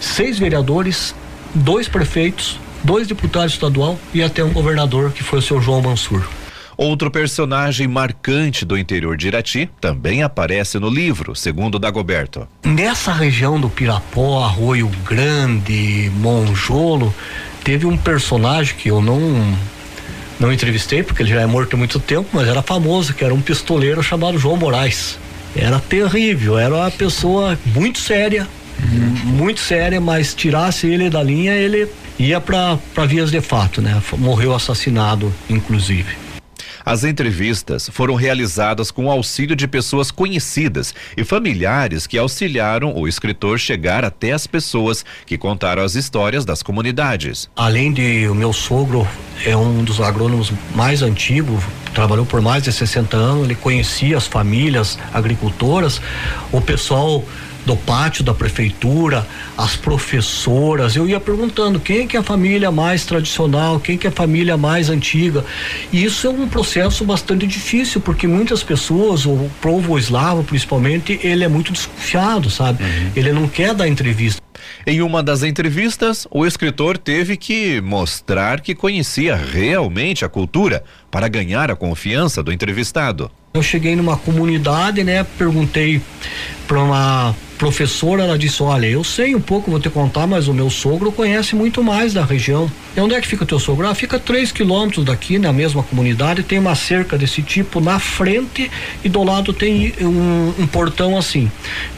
seis 0.00 0.38
vereadores, 0.38 1.14
dois 1.54 1.88
prefeitos, 1.88 2.58
dois 2.82 3.06
deputados 3.06 3.52
estadual 3.52 3.98
e 4.12 4.22
até 4.22 4.42
um 4.42 4.52
governador, 4.52 5.12
que 5.12 5.22
foi 5.22 5.38
o 5.38 5.42
seu 5.42 5.60
João 5.60 5.82
Mansur. 5.82 6.22
Outro 6.76 7.10
personagem 7.10 7.86
marcante 7.86 8.64
do 8.64 8.76
interior 8.76 9.16
de 9.16 9.28
Irati 9.28 9.70
também 9.80 10.22
aparece 10.22 10.78
no 10.78 10.88
livro, 10.88 11.36
segundo 11.36 11.78
Dagoberto. 11.78 12.48
Nessa 12.64 13.12
região 13.12 13.60
do 13.60 13.68
Pirapó, 13.68 14.42
Arroio 14.42 14.90
Grande, 15.06 16.10
Monjolo, 16.16 17.14
teve 17.62 17.86
um 17.86 17.96
personagem 17.96 18.74
que 18.74 18.90
eu 18.90 19.00
não 19.00 19.20
não 20.40 20.52
entrevistei 20.52 21.04
porque 21.04 21.22
ele 21.22 21.30
já 21.30 21.40
é 21.40 21.46
morto 21.46 21.74
há 21.74 21.76
muito 21.76 22.00
tempo, 22.00 22.28
mas 22.32 22.48
era 22.48 22.62
famoso, 22.62 23.14
que 23.14 23.22
era 23.22 23.32
um 23.32 23.40
pistoleiro 23.40 24.02
chamado 24.02 24.38
João 24.38 24.56
Moraes. 24.56 25.16
Era 25.54 25.78
terrível, 25.78 26.58
era 26.58 26.74
uma 26.74 26.90
pessoa 26.90 27.58
muito 27.74 27.98
séria, 27.98 28.48
uhum. 28.82 29.30
muito 29.32 29.60
séria, 29.60 30.00
mas 30.00 30.34
tirasse 30.34 30.86
ele 30.86 31.10
da 31.10 31.22
linha, 31.22 31.54
ele 31.54 31.88
ia 32.18 32.40
para 32.40 32.78
vias 33.06 33.30
de 33.30 33.40
fato, 33.40 33.82
né? 33.82 34.00
Morreu 34.18 34.54
assassinado, 34.54 35.32
inclusive. 35.48 36.21
As 36.84 37.04
entrevistas 37.04 37.88
foram 37.88 38.14
realizadas 38.14 38.90
com 38.90 39.06
o 39.06 39.10
auxílio 39.10 39.54
de 39.54 39.68
pessoas 39.68 40.10
conhecidas 40.10 40.94
e 41.16 41.24
familiares 41.24 42.06
que 42.06 42.18
auxiliaram 42.18 42.94
o 42.96 43.06
escritor 43.06 43.58
chegar 43.58 44.04
até 44.04 44.32
as 44.32 44.46
pessoas 44.46 45.04
que 45.24 45.38
contaram 45.38 45.82
as 45.82 45.94
histórias 45.94 46.44
das 46.44 46.62
comunidades. 46.62 47.48
Além 47.56 47.92
de 47.92 48.26
o 48.28 48.34
meu 48.34 48.52
sogro 48.52 49.06
é 49.44 49.56
um 49.56 49.84
dos 49.84 50.00
agrônomos 50.00 50.52
mais 50.74 51.02
antigos, 51.02 51.62
trabalhou 51.94 52.26
por 52.26 52.40
mais 52.40 52.62
de 52.62 52.72
60 52.72 53.16
anos, 53.16 53.44
ele 53.44 53.54
conhecia 53.54 54.16
as 54.16 54.26
famílias 54.26 54.98
agricultoras, 55.12 56.00
o 56.50 56.60
pessoal 56.60 57.24
do 57.64 57.76
pátio 57.76 58.24
da 58.24 58.34
prefeitura, 58.34 59.26
as 59.56 59.76
professoras, 59.76 60.96
eu 60.96 61.08
ia 61.08 61.20
perguntando 61.20 61.78
quem 61.78 62.06
que 62.06 62.16
é 62.16 62.20
a 62.20 62.22
família 62.22 62.70
mais 62.70 63.04
tradicional, 63.04 63.78
quem 63.78 63.96
que 63.96 64.06
é 64.06 64.10
a 64.10 64.12
família 64.12 64.56
mais 64.56 64.90
antiga. 64.90 65.44
E 65.92 66.04
isso 66.04 66.26
é 66.26 66.30
um 66.30 66.48
processo 66.48 67.04
bastante 67.04 67.46
difícil, 67.46 68.00
porque 68.00 68.26
muitas 68.26 68.62
pessoas, 68.62 69.26
o 69.26 69.50
povo 69.60 69.98
eslavo 69.98 70.42
principalmente, 70.42 71.20
ele 71.22 71.44
é 71.44 71.48
muito 71.48 71.72
desconfiado, 71.72 72.50
sabe? 72.50 72.82
Uhum. 72.82 73.12
Ele 73.14 73.32
não 73.32 73.48
quer 73.48 73.74
dar 73.74 73.88
entrevista. 73.88 74.42
Em 74.86 75.00
uma 75.00 75.22
das 75.22 75.42
entrevistas, 75.42 76.26
o 76.30 76.44
escritor 76.44 76.98
teve 76.98 77.36
que 77.36 77.80
mostrar 77.80 78.60
que 78.60 78.74
conhecia 78.74 79.36
realmente 79.36 80.24
a 80.24 80.28
cultura 80.28 80.82
para 81.10 81.28
ganhar 81.28 81.70
a 81.70 81.76
confiança 81.76 82.42
do 82.42 82.52
entrevistado. 82.52 83.30
Eu 83.54 83.62
cheguei 83.62 83.94
numa 83.94 84.16
comunidade, 84.16 85.04
né? 85.04 85.24
Perguntei 85.38 86.00
para 86.66 86.82
uma 86.82 87.34
professora, 87.62 88.24
ela 88.24 88.36
disse: 88.36 88.60
Olha, 88.60 88.86
eu 88.86 89.04
sei 89.04 89.36
um 89.36 89.40
pouco, 89.40 89.70
vou 89.70 89.78
te 89.78 89.88
contar, 89.88 90.26
mas 90.26 90.48
o 90.48 90.52
meu 90.52 90.68
sogro 90.68 91.12
conhece 91.12 91.54
muito 91.54 91.80
mais 91.80 92.12
da 92.12 92.24
região. 92.24 92.68
E 92.96 93.00
onde 93.00 93.14
é 93.14 93.20
que 93.20 93.28
fica 93.28 93.44
o 93.44 93.46
teu 93.46 93.60
sogro? 93.60 93.86
Ah, 93.86 93.94
fica 93.94 94.18
três 94.18 94.50
quilômetros 94.50 95.04
daqui, 95.04 95.38
na 95.38 95.52
mesma 95.52 95.80
comunidade, 95.80 96.42
tem 96.42 96.58
uma 96.58 96.74
cerca 96.74 97.16
desse 97.16 97.40
tipo 97.40 97.80
na 97.80 98.00
frente 98.00 98.68
e 99.04 99.08
do 99.08 99.22
lado 99.22 99.52
tem 99.52 99.94
um, 100.00 100.52
um 100.58 100.66
portão 100.66 101.16
assim. 101.16 101.48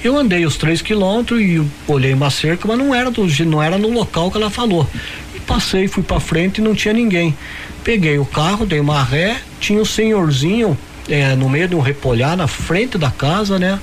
Eu 0.03 0.19
andei 0.19 0.45
os 0.45 0.59
três 0.59 0.83
quilômetros 0.83 1.41
e 1.41 1.67
olhei 1.89 2.13
uma 2.13 2.29
cerca, 2.29 2.69
mas 2.69 2.77
não 2.77 2.95
era, 2.95 3.11
do, 3.11 3.27
não 3.47 3.63
era 3.63 3.79
no 3.79 3.89
local 3.89 4.31
que 4.31 4.37
ela 4.37 4.51
falou. 4.51 4.87
E 5.35 5.41
passei, 5.41 5.89
fui 5.89 6.03
para 6.03 6.21
frente 6.21 6.59
e 6.59 6.61
não 6.61 6.75
tinha 6.75 6.93
ninguém. 6.93 7.35
Peguei 7.83 8.19
o 8.19 8.27
carro, 8.27 8.67
dei 8.67 8.81
uma 8.81 9.03
ré, 9.03 9.41
tinha 9.59 9.81
um 9.81 9.85
senhorzinho 9.87 10.77
é, 11.09 11.35
no 11.35 11.49
meio 11.49 11.69
de 11.69 11.75
um 11.75 11.81
repolhar 11.81 12.37
na 12.37 12.47
frente 12.47 12.99
da 12.99 13.11
casa, 13.11 13.59
né? 13.59 13.81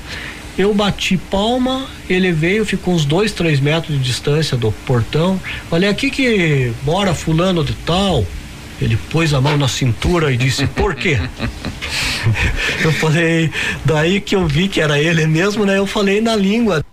Eu 0.58 0.74
bati 0.74 1.18
palma, 1.18 1.88
ele 2.10 2.32
veio, 2.32 2.66
ficou 2.66 2.94
uns 2.94 3.06
dois, 3.06 3.32
três 3.32 3.60
metros 3.60 3.98
de 3.98 4.04
distância 4.04 4.58
do 4.58 4.72
portão. 4.86 5.40
Olha 5.72 5.90
aqui 5.90 6.12
que 6.12 6.72
mora 6.84 7.14
fulano 7.14 7.64
de 7.64 7.74
tal. 7.74 8.26
Ele 8.82 8.98
pôs 9.12 9.34
a 9.34 9.40
mão 9.40 9.58
na 9.58 9.68
cintura 9.68 10.32
e 10.32 10.38
disse, 10.38 10.66
por 10.66 10.96
quê? 10.96 11.20
eu 12.84 12.92
falei, 12.94 13.52
daí 13.86 14.20
que 14.20 14.36
eu 14.36 14.48
vi 14.48 14.68
que 14.68 14.82
era 14.82 15.00
ele 15.00 15.26
mesmo, 15.28 15.66
né? 15.66 15.78
Eu 15.78 15.86
falei 15.86 16.20
na 16.20 16.36
língua. 16.36 16.84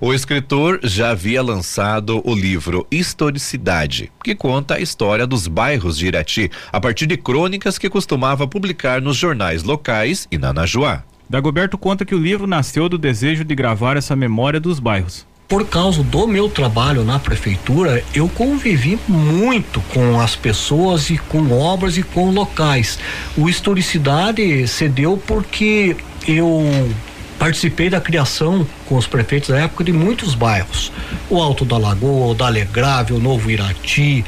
O 0.00 0.12
escritor 0.12 0.80
já 0.82 1.10
havia 1.10 1.42
lançado 1.42 2.20
o 2.24 2.34
livro 2.34 2.86
Historicidade, 2.90 4.12
que 4.22 4.34
conta 4.34 4.74
a 4.74 4.80
história 4.80 5.26
dos 5.26 5.46
bairros 5.46 5.96
de 5.96 6.06
Irati, 6.06 6.50
a 6.72 6.80
partir 6.80 7.06
de 7.06 7.16
crônicas 7.16 7.78
que 7.78 7.88
costumava 7.88 8.46
publicar 8.46 9.00
nos 9.00 9.16
jornais 9.16 9.62
locais 9.62 10.26
e 10.30 10.36
na 10.36 10.52
Najuá. 10.52 11.04
Dagoberto 11.28 11.76
conta 11.76 12.04
que 12.04 12.14
o 12.14 12.18
livro 12.18 12.46
nasceu 12.46 12.88
do 12.88 12.96
desejo 12.96 13.44
de 13.44 13.54
gravar 13.54 13.96
essa 13.96 14.16
memória 14.16 14.58
dos 14.58 14.80
bairros 14.80 15.26
por 15.48 15.66
causa 15.66 16.02
do 16.02 16.28
meu 16.28 16.46
trabalho 16.50 17.02
na 17.02 17.18
prefeitura, 17.18 18.04
eu 18.14 18.28
convivi 18.28 18.98
muito 19.08 19.80
com 19.94 20.20
as 20.20 20.36
pessoas 20.36 21.08
e 21.08 21.16
com 21.16 21.50
obras 21.58 21.96
e 21.96 22.02
com 22.02 22.30
locais. 22.30 22.98
O 23.34 23.48
Historicidade 23.48 24.68
cedeu 24.68 25.16
porque 25.26 25.96
eu 26.26 26.92
participei 27.38 27.88
da 27.88 27.98
criação 27.98 28.66
com 28.84 28.96
os 28.96 29.06
prefeitos 29.06 29.48
da 29.48 29.58
época 29.58 29.84
de 29.84 29.92
muitos 29.92 30.34
bairros. 30.34 30.92
O 31.30 31.40
Alto 31.40 31.64
da 31.64 31.78
Lagoa, 31.78 32.26
o 32.26 32.34
da 32.34 32.46
Alegrave, 32.46 33.14
o 33.14 33.18
Novo 33.18 33.50
Irati, 33.50 34.22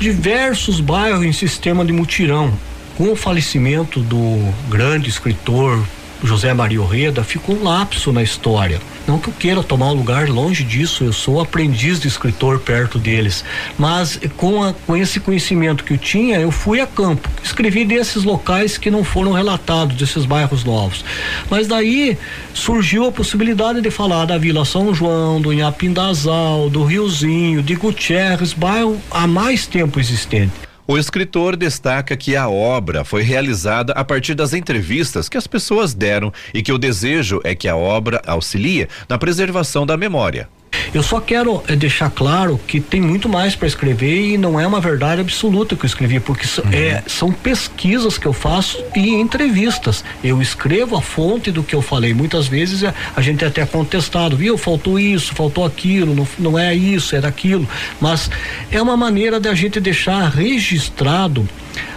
diversos 0.00 0.80
bairros 0.80 1.24
em 1.24 1.32
sistema 1.32 1.84
de 1.84 1.92
mutirão. 1.92 2.52
Com 2.96 3.12
o 3.12 3.16
falecimento 3.16 4.00
do 4.00 4.52
grande 4.68 5.08
escritor 5.08 5.84
José 6.24 6.54
Maria 6.54 6.80
Orreda, 6.80 7.22
ficou 7.22 7.56
um 7.56 7.64
lapso 7.64 8.12
na 8.12 8.22
história. 8.22 8.80
Não 9.06 9.18
que 9.18 9.28
eu 9.28 9.34
queira 9.34 9.62
tomar 9.62 9.90
um 9.90 9.94
lugar 9.94 10.28
longe 10.28 10.64
disso, 10.64 11.04
eu 11.04 11.12
sou 11.12 11.40
aprendiz 11.40 12.00
de 12.00 12.08
escritor 12.08 12.58
perto 12.60 12.98
deles. 12.98 13.44
Mas 13.78 14.18
com, 14.36 14.62
a, 14.62 14.72
com 14.72 14.96
esse 14.96 15.20
conhecimento 15.20 15.84
que 15.84 15.92
eu 15.92 15.98
tinha, 15.98 16.40
eu 16.40 16.50
fui 16.50 16.80
a 16.80 16.86
campo. 16.86 17.28
Escrevi 17.42 17.84
desses 17.84 18.24
locais 18.24 18.78
que 18.78 18.90
não 18.90 19.04
foram 19.04 19.32
relatados, 19.32 19.96
desses 19.96 20.24
bairros 20.24 20.64
novos. 20.64 21.04
Mas 21.50 21.66
daí 21.66 22.16
surgiu 22.54 23.04
a 23.06 23.12
possibilidade 23.12 23.82
de 23.82 23.90
falar 23.90 24.24
da 24.24 24.38
Vila 24.38 24.64
São 24.64 24.94
João, 24.94 25.40
do 25.40 25.52
Inhapindazal, 25.52 26.70
do 26.70 26.84
Riozinho, 26.84 27.62
de 27.62 27.74
Gutierrez, 27.74 28.52
bairro 28.52 29.00
há 29.10 29.26
mais 29.26 29.66
tempo 29.66 30.00
existente. 30.00 30.52
O 30.86 30.98
escritor 30.98 31.56
destaca 31.56 32.14
que 32.14 32.36
a 32.36 32.46
obra 32.46 33.04
foi 33.04 33.22
realizada 33.22 33.94
a 33.94 34.04
partir 34.04 34.34
das 34.34 34.52
entrevistas 34.52 35.30
que 35.30 35.38
as 35.38 35.46
pessoas 35.46 35.94
deram 35.94 36.30
e 36.52 36.62
que 36.62 36.72
o 36.72 36.76
desejo 36.76 37.40
é 37.42 37.54
que 37.54 37.66
a 37.66 37.74
obra 37.74 38.20
auxilie 38.26 38.86
na 39.08 39.16
preservação 39.16 39.86
da 39.86 39.96
memória. 39.96 40.46
Eu 40.92 41.02
só 41.02 41.20
quero 41.20 41.62
é, 41.68 41.76
deixar 41.76 42.10
claro 42.10 42.60
que 42.66 42.80
tem 42.80 43.00
muito 43.00 43.28
mais 43.28 43.54
para 43.54 43.66
escrever 43.66 44.34
e 44.34 44.38
não 44.38 44.58
é 44.58 44.66
uma 44.66 44.80
verdade 44.80 45.20
absoluta 45.20 45.76
que 45.76 45.84
eu 45.84 45.86
escrevi, 45.86 46.20
porque 46.20 46.46
uhum. 46.60 46.72
é, 46.72 47.02
são 47.06 47.32
pesquisas 47.32 48.18
que 48.18 48.26
eu 48.26 48.32
faço 48.32 48.82
e 48.94 49.10
entrevistas. 49.10 50.04
Eu 50.22 50.40
escrevo 50.40 50.96
a 50.96 51.02
fonte 51.02 51.50
do 51.50 51.62
que 51.62 51.74
eu 51.74 51.82
falei. 51.82 52.14
Muitas 52.14 52.46
vezes 52.46 52.84
a, 52.84 52.88
é, 52.88 52.94
a 53.16 53.20
gente 53.20 53.44
é 53.44 53.48
até 53.48 53.64
contestado, 53.66 54.36
viu? 54.36 54.56
Faltou 54.56 54.98
isso, 54.98 55.34
faltou 55.34 55.64
aquilo, 55.64 56.14
não, 56.14 56.28
não 56.38 56.58
é 56.58 56.74
isso, 56.74 57.16
é 57.16 57.20
daquilo. 57.20 57.68
Mas 58.00 58.30
é 58.70 58.80
uma 58.80 58.96
maneira 58.96 59.40
da 59.40 59.54
gente 59.54 59.80
deixar 59.80 60.28
registrado 60.28 61.48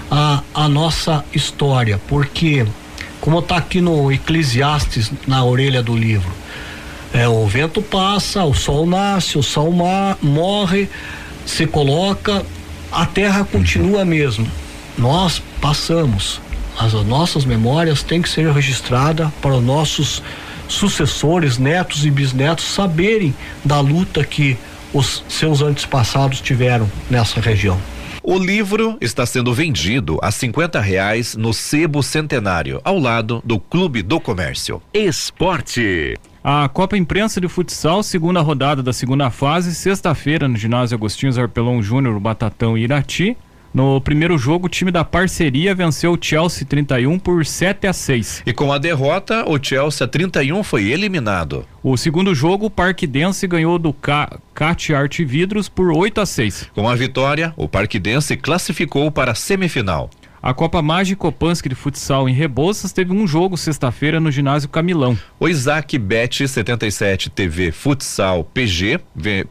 a, 0.09 0.41
a 0.53 0.69
nossa 0.69 1.23
história, 1.33 1.99
porque 2.07 2.65
como 3.19 3.39
está 3.39 3.57
aqui 3.57 3.81
no 3.81 4.11
Eclesiastes, 4.11 5.11
na 5.27 5.43
orelha 5.43 5.83
do 5.83 5.95
livro. 5.95 6.31
É, 7.13 7.27
o 7.27 7.45
vento 7.47 7.81
passa, 7.81 8.43
o 8.43 8.53
sol 8.53 8.85
nasce, 8.85 9.37
o 9.37 9.43
sol 9.43 9.71
morre, 10.21 10.89
se 11.45 11.65
coloca, 11.65 12.45
a 12.91 13.05
terra 13.05 13.43
continua 13.45 14.03
mesmo. 14.05 14.47
Nós 14.97 15.41
passamos. 15.61 16.41
As 16.77 16.93
nossas 16.93 17.43
memórias 17.43 18.03
têm 18.03 18.21
que 18.21 18.29
ser 18.29 18.51
registradas 18.51 19.29
para 19.41 19.55
os 19.55 19.63
nossos 19.63 20.21
sucessores, 20.67 21.57
netos 21.57 22.05
e 22.05 22.11
bisnetos 22.11 22.65
saberem 22.65 23.33
da 23.63 23.79
luta 23.79 24.23
que 24.23 24.57
os 24.93 25.23
seus 25.27 25.61
antepassados 25.61 26.41
tiveram 26.41 26.89
nessa 27.09 27.39
região. 27.39 27.79
O 28.21 28.37
livro 28.37 28.97
está 28.99 29.25
sendo 29.25 29.53
vendido 29.53 30.19
a 30.21 30.31
50 30.31 30.81
reais 30.81 31.35
no 31.35 31.53
Sebo 31.53 32.03
Centenário, 32.03 32.81
ao 32.83 32.99
lado 32.99 33.41
do 33.45 33.57
Clube 33.57 34.01
do 34.01 34.19
Comércio. 34.19 34.81
Esporte. 34.93 36.15
A 36.49 36.69
Copa 36.69 36.95
Imprensa 36.95 37.41
de 37.41 37.49
Futsal, 37.49 38.01
segunda 38.01 38.39
rodada 38.39 38.81
da 38.81 38.93
segunda 38.93 39.29
fase, 39.29 39.75
sexta-feira 39.75 40.47
no 40.47 40.55
ginásio 40.55 40.95
Agostinho 40.95 41.37
Arpelão 41.41 41.83
Júnior, 41.83 42.17
Batatão 42.21 42.77
e 42.77 42.85
Irati. 42.85 43.35
No 43.73 43.99
primeiro 43.99 44.37
jogo, 44.37 44.67
o 44.67 44.69
time 44.69 44.89
da 44.89 45.03
parceria 45.03 45.75
venceu 45.75 46.13
o 46.13 46.17
Chelsea 46.19 46.65
31 46.65 47.19
por 47.19 47.45
7 47.45 47.85
a 47.85 47.91
6. 47.91 48.43
E 48.45 48.53
com 48.53 48.71
a 48.71 48.77
derrota, 48.77 49.43
o 49.45 49.61
Chelsea 49.61 50.07
31 50.07 50.63
foi 50.63 50.85
eliminado. 50.85 51.65
O 51.83 51.97
segundo 51.97 52.33
jogo, 52.33 52.67
o 52.67 52.71
Parque 52.71 53.05
Dense 53.05 53.45
ganhou 53.45 53.77
do 53.77 53.91
Cat 53.91 54.93
Art 54.95 55.19
Vidros 55.19 55.67
por 55.67 55.91
8 55.91 56.21
a 56.21 56.25
6. 56.25 56.69
Com 56.73 56.87
a 56.87 56.95
vitória, 56.95 57.53
o 57.57 57.67
Parque 57.67 57.99
Dense 57.99 58.37
classificou 58.37 59.11
para 59.11 59.33
a 59.33 59.35
semifinal. 59.35 60.09
A 60.41 60.53
Copa 60.53 60.81
Mágica 60.81 61.19
Kopansky 61.19 61.67
de 61.67 61.75
futsal 61.75 62.29
em 62.29 62.33
Rebouças 62.33 62.93
teve 62.93 63.11
um 63.11 63.25
jogo 63.25 63.57
sexta-feira 63.57 64.19
no 64.19 64.31
ginásio 64.31 64.69
Camilão. 64.69 65.17
O 65.39 65.47
Isaac 65.47 65.97
Bet 65.97 66.47
77 66.47 67.29
TV 67.29 67.71
Futsal 67.71 68.43
PG 68.43 68.99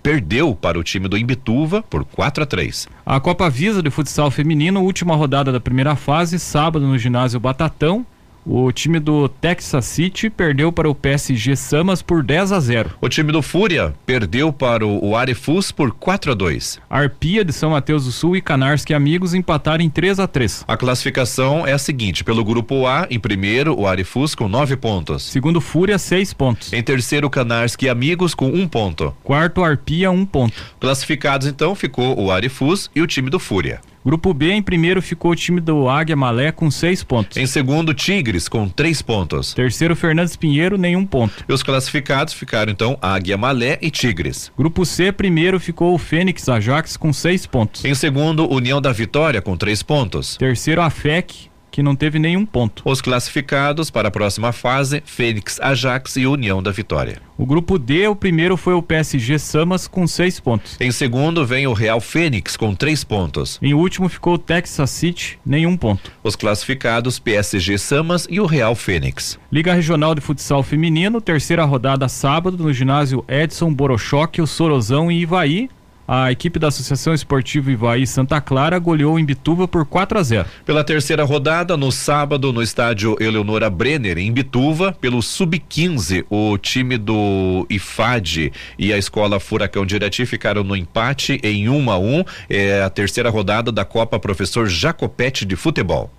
perdeu 0.02 0.54
para 0.54 0.78
o 0.78 0.84
time 0.84 1.08
do 1.08 1.18
Imbituva 1.18 1.82
por 1.82 2.04
4 2.04 2.44
a 2.44 2.46
3. 2.46 2.88
A 3.04 3.18
Copa 3.18 3.50
Visa 3.50 3.82
de 3.82 3.90
futsal 3.90 4.30
feminino, 4.30 4.82
última 4.82 5.16
rodada 5.16 5.50
da 5.50 5.60
primeira 5.60 5.96
fase, 5.96 6.38
sábado 6.38 6.86
no 6.86 6.96
ginásio 6.96 7.40
Batatão. 7.40 8.06
O 8.48 8.70
time 8.70 9.00
do 9.00 9.28
Texas 9.28 9.84
City 9.86 10.30
perdeu 10.30 10.70
para 10.70 10.88
o 10.88 10.94
PSG 10.94 11.56
Samas 11.56 12.00
por 12.00 12.22
10 12.22 12.52
a 12.52 12.60
0. 12.60 12.90
O 13.00 13.08
time 13.08 13.32
do 13.32 13.42
Fúria 13.42 13.92
perdeu 14.06 14.52
para 14.52 14.86
o 14.86 15.16
Arefus 15.16 15.72
por 15.72 15.90
4 15.90 16.30
a 16.30 16.34
2. 16.34 16.78
Arpia 16.88 17.44
de 17.44 17.52
São 17.52 17.70
Mateus 17.70 18.04
do 18.04 18.12
Sul 18.12 18.36
e 18.36 18.40
Canarski 18.40 18.94
Amigos 18.94 19.34
empataram 19.34 19.82
em 19.82 19.90
3 19.90 20.20
a 20.20 20.28
3. 20.28 20.64
A 20.68 20.76
classificação 20.76 21.66
é 21.66 21.72
a 21.72 21.78
seguinte: 21.78 22.22
pelo 22.22 22.44
grupo 22.44 22.86
A, 22.86 23.08
em 23.10 23.18
primeiro, 23.18 23.76
o 23.76 23.84
Arefus 23.84 24.36
com 24.36 24.48
9 24.48 24.76
pontos. 24.76 25.24
Segundo 25.24 25.60
Fúria, 25.60 25.98
6 25.98 26.32
pontos. 26.32 26.72
Em 26.72 26.84
terceiro, 26.84 27.28
Canarski 27.28 27.88
Amigos 27.88 28.32
com 28.32 28.46
1 28.46 28.60
um 28.60 28.68
ponto. 28.68 29.12
Quarto, 29.24 29.64
Arpia, 29.64 30.08
1 30.12 30.14
um 30.14 30.24
ponto. 30.24 30.54
Classificados 30.78 31.48
então 31.48 31.74
ficou 31.74 32.16
o 32.16 32.30
Arefus 32.30 32.92
e 32.94 33.02
o 33.02 33.08
time 33.08 33.28
do 33.28 33.40
Fúria. 33.40 33.80
Grupo 34.06 34.32
B, 34.32 34.52
em 34.52 34.62
primeiro 34.62 35.02
ficou 35.02 35.32
o 35.32 35.34
time 35.34 35.60
do 35.60 35.88
Águia 35.88 36.14
Malé 36.14 36.52
com 36.52 36.70
seis 36.70 37.02
pontos. 37.02 37.36
Em 37.36 37.44
segundo, 37.44 37.92
Tigres 37.92 38.48
com 38.48 38.68
três 38.68 39.02
pontos. 39.02 39.52
Terceiro, 39.52 39.96
Fernandes 39.96 40.36
Pinheiro, 40.36 40.78
nenhum 40.78 41.04
ponto. 41.04 41.44
E 41.48 41.52
os 41.52 41.60
classificados 41.60 42.32
ficaram 42.32 42.70
então 42.70 42.96
Águia 43.02 43.36
Malé 43.36 43.80
e 43.82 43.90
Tigres. 43.90 44.52
Grupo 44.56 44.86
C, 44.86 45.10
primeiro 45.10 45.58
ficou 45.58 45.92
o 45.92 45.98
Fênix 45.98 46.48
Ajax 46.48 46.96
com 46.96 47.12
seis 47.12 47.46
pontos. 47.46 47.84
Em 47.84 47.96
segundo, 47.96 48.48
União 48.48 48.80
da 48.80 48.92
Vitória 48.92 49.42
com 49.42 49.56
três 49.56 49.82
pontos. 49.82 50.36
Terceiro, 50.36 50.82
a 50.82 50.88
FEC 50.88 51.50
que 51.76 51.82
não 51.82 51.94
teve 51.94 52.18
nenhum 52.18 52.46
ponto. 52.46 52.82
Os 52.86 53.02
classificados 53.02 53.90
para 53.90 54.08
a 54.08 54.10
próxima 54.10 54.50
fase, 54.50 55.02
Fênix, 55.04 55.60
Ajax 55.60 56.16
e 56.16 56.26
União 56.26 56.62
da 56.62 56.70
Vitória. 56.70 57.20
O 57.36 57.44
grupo 57.44 57.78
D, 57.78 58.08
o 58.08 58.16
primeiro 58.16 58.56
foi 58.56 58.72
o 58.72 58.80
PSG 58.80 59.38
Samas 59.38 59.86
com 59.86 60.06
seis 60.06 60.40
pontos. 60.40 60.78
Em 60.80 60.90
segundo 60.90 61.44
vem 61.44 61.66
o 61.66 61.74
Real 61.74 62.00
Fênix 62.00 62.56
com 62.56 62.74
três 62.74 63.04
pontos. 63.04 63.58
Em 63.60 63.74
último 63.74 64.08
ficou 64.08 64.36
o 64.36 64.38
Texas 64.38 64.88
City, 64.88 65.38
nenhum 65.44 65.76
ponto. 65.76 66.10
Os 66.24 66.34
classificados 66.34 67.18
PSG 67.18 67.76
Samas 67.76 68.26
e 68.30 68.40
o 68.40 68.46
Real 68.46 68.74
Fênix. 68.74 69.38
Liga 69.52 69.74
Regional 69.74 70.14
de 70.14 70.22
Futsal 70.22 70.62
Feminino, 70.62 71.20
terceira 71.20 71.66
rodada 71.66 72.08
sábado 72.08 72.56
no 72.56 72.72
ginásio 72.72 73.22
Edson 73.28 73.70
Borochoque, 73.70 74.40
o 74.40 74.46
Sorozão 74.46 75.12
e 75.12 75.20
Ivaí 75.20 75.68
a 76.06 76.30
equipe 76.30 76.58
da 76.58 76.68
Associação 76.68 77.12
Esportiva 77.12 77.70
Ivaí 77.70 78.06
Santa 78.06 78.40
Clara 78.40 78.78
goleou 78.78 79.18
em 79.18 79.24
Bituva 79.24 79.66
por 79.66 79.84
4 79.84 80.18
a 80.18 80.22
0. 80.22 80.48
Pela 80.64 80.84
terceira 80.84 81.24
rodada, 81.24 81.76
no 81.76 81.90
sábado, 81.90 82.52
no 82.52 82.62
estádio 82.62 83.16
Eleonora 83.20 83.68
Brenner, 83.68 84.18
em 84.18 84.32
Bituva, 84.32 84.92
pelo 84.92 85.22
Sub-15, 85.22 86.24
o 86.30 86.56
time 86.58 86.96
do 86.96 87.66
IFAD 87.68 88.52
e 88.78 88.92
a 88.92 88.98
escola 88.98 89.40
Furacão 89.40 89.84
de 89.84 89.96
Irati 89.96 90.24
ficaram 90.26 90.62
no 90.62 90.76
empate 90.76 91.40
em 91.42 91.68
1 91.68 91.90
a 91.90 91.98
1. 91.98 92.24
É 92.48 92.82
a 92.82 92.90
terceira 92.90 93.30
rodada 93.30 93.72
da 93.72 93.84
Copa 93.84 94.18
Professor 94.18 94.66
Jacopete 94.68 95.44
de 95.44 95.56
Futebol. 95.56 96.10